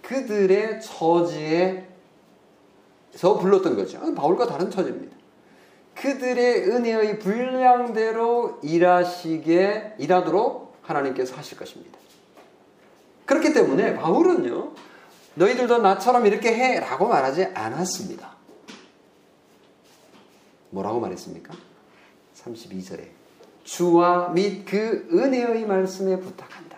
[0.02, 1.84] 그들의 처지에서
[3.40, 4.00] 불렀던 거죠.
[4.16, 5.16] 바울과 다른 처지입니다.
[5.96, 11.98] 그들의 은혜의 분량대로 일하시게 일하도록 하나님께서 하실 것입니다.
[13.26, 14.72] 그렇기 때문에 바울은요,
[15.36, 18.36] 너희들도 나처럼 이렇게 해 라고 말하지 않았습니다.
[20.72, 21.54] 뭐라고 말했습니까?
[22.36, 23.08] 32절에
[23.64, 26.71] 주와 및 그 은혜의 말씀에 부탁한다.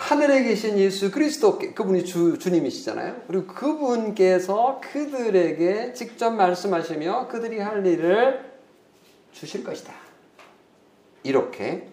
[0.00, 3.22] 하늘에 계신 예수 그리스도 그분이 주, 주님이시잖아요.
[3.28, 8.50] 그리고 그분께서 그들에게 직접 말씀하시며 그들이 할 일을
[9.30, 9.92] 주실 것이다.
[11.22, 11.86] 이렇게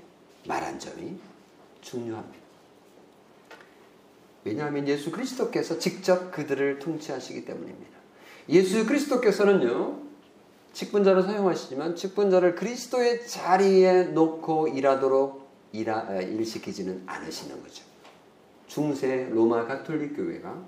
[0.48, 1.18] 말한 점이
[1.82, 2.38] 중요합니다.
[4.46, 7.98] 왜냐하면 예수 그리스도께서 직접 그들을 통치하시기 때문입니다.
[8.48, 10.00] 예수 그리스도께서는요,
[10.72, 17.87] 직분자를 사용하시지만 직분자를 그리스도의 자리에 놓고 일하도록 일하, 일시키지는 않으시는 거죠.
[18.68, 20.62] 중세 로마 가톨릭 교회가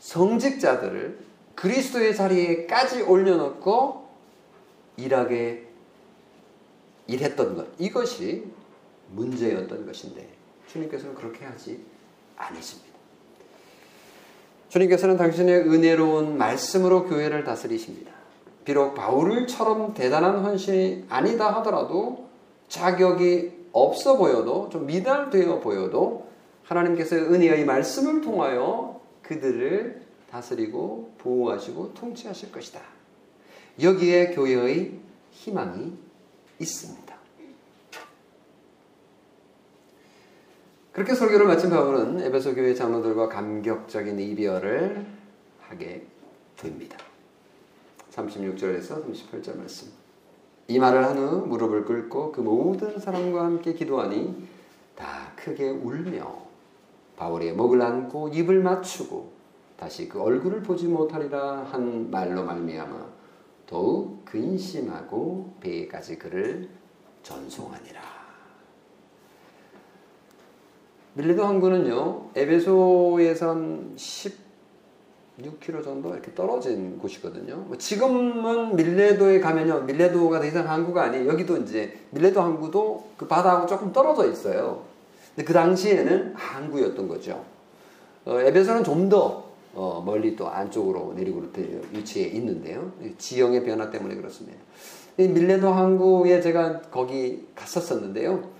[0.00, 1.18] 성직자들을
[1.54, 4.08] 그리스도의 자리에까지 올려놓고
[4.96, 5.66] 일하게
[7.06, 8.44] 일했던 것 이것이
[9.12, 10.28] 문제였던 것인데
[10.70, 11.82] 주님께서는 그렇게 하지
[12.36, 12.88] 않으십니다.
[14.68, 18.12] 주님께서는 당신의 은혜로운 말씀으로 교회를 다스리십니다.
[18.64, 22.28] 비록 바울을처럼 대단한 헌신이 아니다 하더라도
[22.68, 26.28] 자격이 없어 보여도 좀 미달되어 보여도
[26.64, 32.80] 하나님께서 은혜의 말씀을 통하여 그들을 다스리고 보호하시고 통치하실 것이다.
[33.80, 34.92] 여기에 교회의
[35.30, 35.92] 희망이
[36.58, 37.08] 있습니다.
[40.92, 45.06] 그렇게 설교를 마친 바울은 에베소 교회 장로들과 감격적인 이별을
[45.60, 46.04] 하게
[46.56, 46.98] 됩니다.
[48.12, 49.97] 36절에서 38절 말씀.
[50.70, 54.46] 이 말을 한 후 무릎을 꿇고 그 모든 사람과 함께 기도하니
[54.94, 56.30] 다 크게 울며
[57.16, 59.32] 바울의 목을 안고 입을 맞추고
[59.78, 63.06] 다시 그 얼굴을 보지 못하리라 한 말로 말미암아
[63.66, 66.68] 더욱 근심하고 배에까지 그를
[67.22, 68.00] 전송하니라.
[71.14, 73.56] 밀리도 항구는요 에베소에서
[75.42, 77.56] 6km 정도 이렇게 떨어진 곳이거든요.
[77.68, 79.82] 뭐 지금은 밀레도에 가면요.
[79.82, 81.28] 밀레도가 더 이상 항구가 아니에요.
[81.28, 84.82] 여기도 이제 밀레도 항구도 그 바다하고 조금 떨어져 있어요.
[85.34, 87.44] 근데 그 당시에는 항구였던 거죠.
[88.24, 91.44] 어, 에베소는 좀더 어, 멀리 또 안쪽으로 내리고
[91.92, 92.92] 위치해 있는데요.
[93.18, 94.58] 지형의 변화 때문에 그렇습니다.
[95.16, 98.57] 밀레도 항구에 제가 거기 갔었었는데요.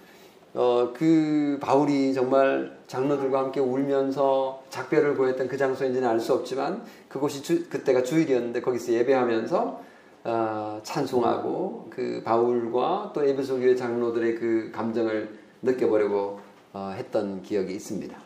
[0.58, 7.44] 어, 그 바울이 정말 장로들과 함께 울면서 작별을 보였던 그 장소인지는 알 수 없지만 그곳이
[7.44, 9.80] 주, 그때가 주일이었는데 거기서 예배하면서
[10.24, 16.40] 어, 찬송하고 그 바울과 또 에베소 교회 장로들의 그 감정을 느껴보려고
[16.72, 18.18] 어, 했던 기억이 있습니다.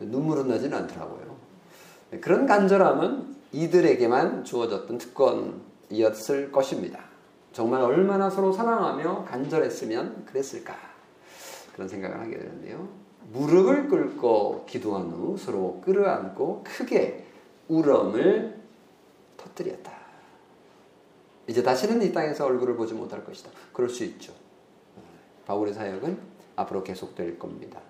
[0.00, 1.36] 눈물은 나지는 않더라고요.
[2.20, 6.98] 그런 간절함은 이들에게만 주어졌던 특권이었을 것입니다.
[7.52, 10.87] 정말 얼마나 서로 사랑하며 간절했으면 그랬을까.
[11.78, 12.88] 그런 생각을 하게 되는데요.
[13.32, 17.24] 무릎을 꿇고 기도한 후 서로 끌어안고 크게
[17.68, 18.60] 울음을
[19.36, 19.96] 터뜨렸다.
[21.46, 23.52] 이제 다시는 이 땅에서 얼굴을 보지 못할 것이다.
[23.72, 24.32] 그럴 수 있죠.
[25.46, 26.18] 바울의 사역은
[26.56, 27.80] 앞으로 계속될 겁니다.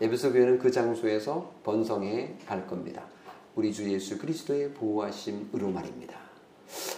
[0.00, 3.04] 에베소 교회는 그 장소에서 번성해 갈 겁니다.
[3.56, 6.18] 우리 주 예수 그리스도의 보호하심으로 말입니다.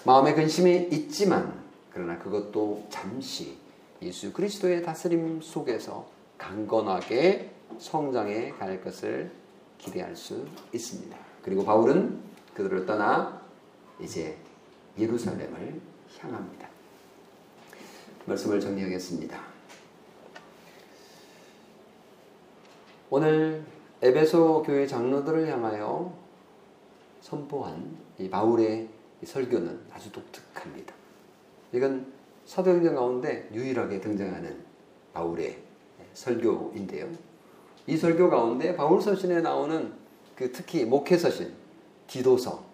[0.04, 1.60] 마음에 근심이 있지만
[1.92, 3.58] 그러나 그것도 잠시
[4.00, 9.30] 예수 그리스도의 다스림 속에서 강건하게 성장해 갈 것을
[9.78, 11.16] 기대할 수 있습니다.
[11.42, 12.20] 그리고 바울은
[12.54, 13.40] 그들을 떠나
[14.00, 14.36] 이제
[14.98, 15.80] 예루살렘을
[16.18, 16.68] 향합니다.
[18.24, 19.40] 말씀을 정리하겠습니다.
[23.08, 23.64] 오늘
[24.02, 26.12] 에베소 교회 장로들을 향하여
[27.20, 28.88] 선포한 이 바울의
[29.24, 30.94] 설교는 아주 독특합니다.
[31.72, 32.12] 이건
[32.44, 34.64] 사도행전 가운데 유일하게 등장하는
[35.12, 35.65] 바울의
[36.16, 37.08] 설교인데요.
[37.86, 39.92] 이 설교 가운데 바울 서신에 나오는
[40.34, 41.52] 그 특히 목회 서신
[42.06, 42.64] 디도서,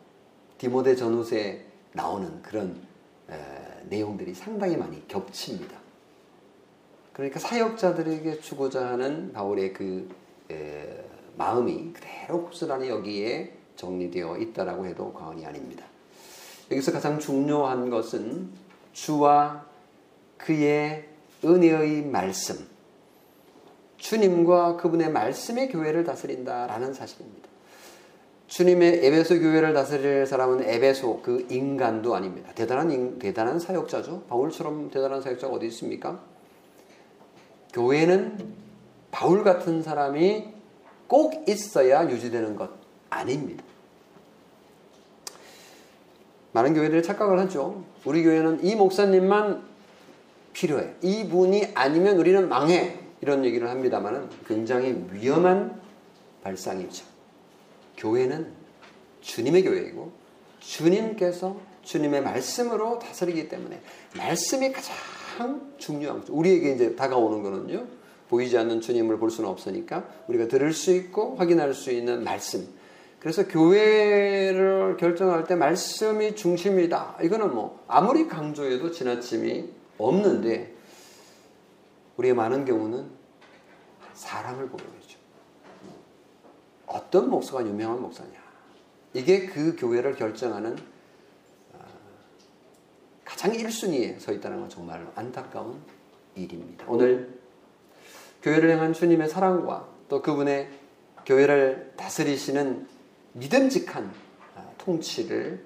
[0.59, 2.81] 디모데 전후서에 나오는 그런
[3.29, 3.35] 에,
[3.89, 5.77] 내용들이 상당히 많이 겹칩니다.
[7.13, 10.09] 그러니까 사역자들에게 주고자 하는 바울의 그
[10.51, 11.05] 에,
[11.37, 15.85] 마음이 그대로 고스란히 여기에 정리되어 있다라고 해도 과언이 아닙니다.
[16.71, 18.51] 여기서 가장 중요한 것은
[18.93, 19.67] 주와
[20.39, 21.09] 그의
[21.45, 22.72] 은혜의 말씀,
[24.03, 27.49] 주님과 그분의 말씀의 교회를 다스린다라는 사실입니다.
[28.49, 32.51] 주님의 에베소 교회를 다스릴 사람은 에베소 그 인간도 아닙니다.
[32.55, 34.25] 대단한 대단한 사역자죠.
[34.29, 36.21] 바울처럼 대단한 사역자가 어디 있습니까?
[37.73, 38.55] 교회는
[39.13, 40.49] 바울 같은 사람이
[41.07, 42.71] 꼭 있어야 유지되는 것
[43.09, 43.63] 아닙니다.
[46.51, 47.85] 많은 교회들이 착각을 하죠.
[48.05, 49.63] 우리 교회는 이 목사님만
[50.55, 50.95] 필요해.
[51.03, 53.02] 이 분이 아니면 우리는 망해.
[53.23, 55.81] 이런 얘기를 합니다만 굉장히 위험한
[56.43, 57.05] 발상이죠.
[57.97, 58.49] 교회는
[59.21, 60.13] 주님의 교회이고
[60.59, 63.81] 주님께서 주님의 말씀으로 다스리기 때문에
[64.17, 66.35] 말씀이 가장 중요한 거죠.
[66.35, 67.87] 우리에게 이제 다가오는 거는요.
[68.29, 72.67] 보이지 않는 주님을 볼 수는 없으니까 우리가 들을 수 있고 확인할 수 있는 말씀.
[73.21, 77.19] 그래서 교회를 결정할 때 말씀이 중심이다.
[77.23, 79.69] 이거는 뭐 아무리 강조해도 지나침이
[79.99, 80.72] 없는데
[82.17, 83.11] 우리의 많은 경우는
[84.15, 85.19] 사람을 보는 거죠.
[86.87, 88.43] 어떤 목사가 유명한 목사냐.
[89.15, 90.77] 이게 그 교회를 결정하는
[91.73, 91.79] 어,
[93.25, 95.81] 가장 1순위에 서 있다는 건 정말 안타까운
[96.35, 96.85] 일입니다.
[96.89, 97.39] 오늘
[98.43, 100.71] 교회를 향한 주님의 사랑과 또 그분의
[101.25, 102.87] 교회를 다스리시는
[103.35, 104.13] 믿음직한
[104.57, 105.65] 어, 통치를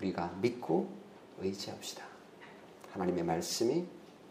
[0.00, 0.88] 우리가 믿고
[1.40, 2.04] 의지합시다.
[2.92, 3.84] 하나님의 말씀이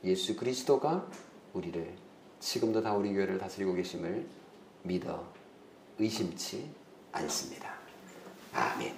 [0.03, 1.07] 예수 그리스도가
[1.53, 1.95] 우리를
[2.39, 4.25] 지금도 다 우리 교회를 다스리고 계심을
[4.83, 5.31] 믿어
[5.99, 6.69] 의심치
[7.11, 7.77] 않습니다.
[8.51, 8.93] 아멘.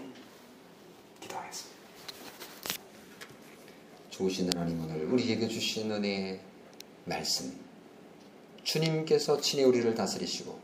[1.22, 1.76] 기도하겠습니다.
[4.10, 6.40] 좋으신 하나님 오늘 우리에게 주신 은혜의
[7.04, 7.54] 말씀
[8.64, 10.58] 주님께서 친히 우리를 다스리시고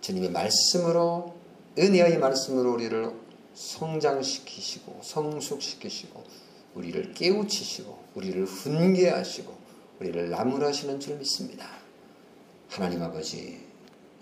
[0.00, 1.34] 주님의 말씀으로
[1.78, 3.10] 은혜의 말씀으로 우리를
[3.54, 6.22] 성장시키시고 성숙시키시고
[6.74, 9.55] 우리를 깨우치시고 우리를 훈계하시고
[10.00, 11.66] 우리를 나무라시는 줄 믿습니다.
[12.68, 13.64] 하나님 아버지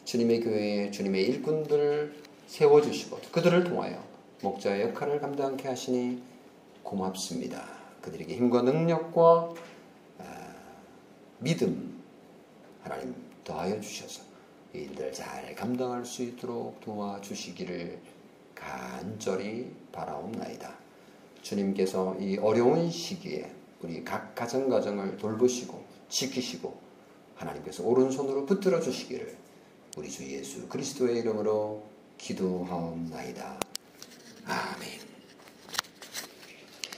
[0.04, 2.14] 주님의 교회에 주님의 일꾼들을
[2.46, 4.02] 세워주시고 그들을 통하여
[4.42, 6.22] 목자의 역할을 감당케 하시니
[6.82, 7.66] 고맙습니다.
[8.02, 9.54] 그들에게 힘과 능력과
[10.18, 10.54] 아,
[11.38, 12.00] 믿음
[12.82, 14.22] 하나님 더하여 주셔서
[14.74, 17.98] 이들 잘 감당할 수 있도록 도와주시기를
[18.54, 20.74] 간절히 바라옵나이다.
[21.42, 23.50] 주님께서 이 어려운 시기에
[23.84, 26.74] 우리 각 가정 가정을 돌보시고 지키시고
[27.34, 29.36] 하나님께서 오른손으로 붙들어 주시기를
[29.98, 31.84] 우리 주 예수 그리스도의 이름으로
[32.16, 33.60] 기도하옵나이다.
[34.46, 35.13] 아멘.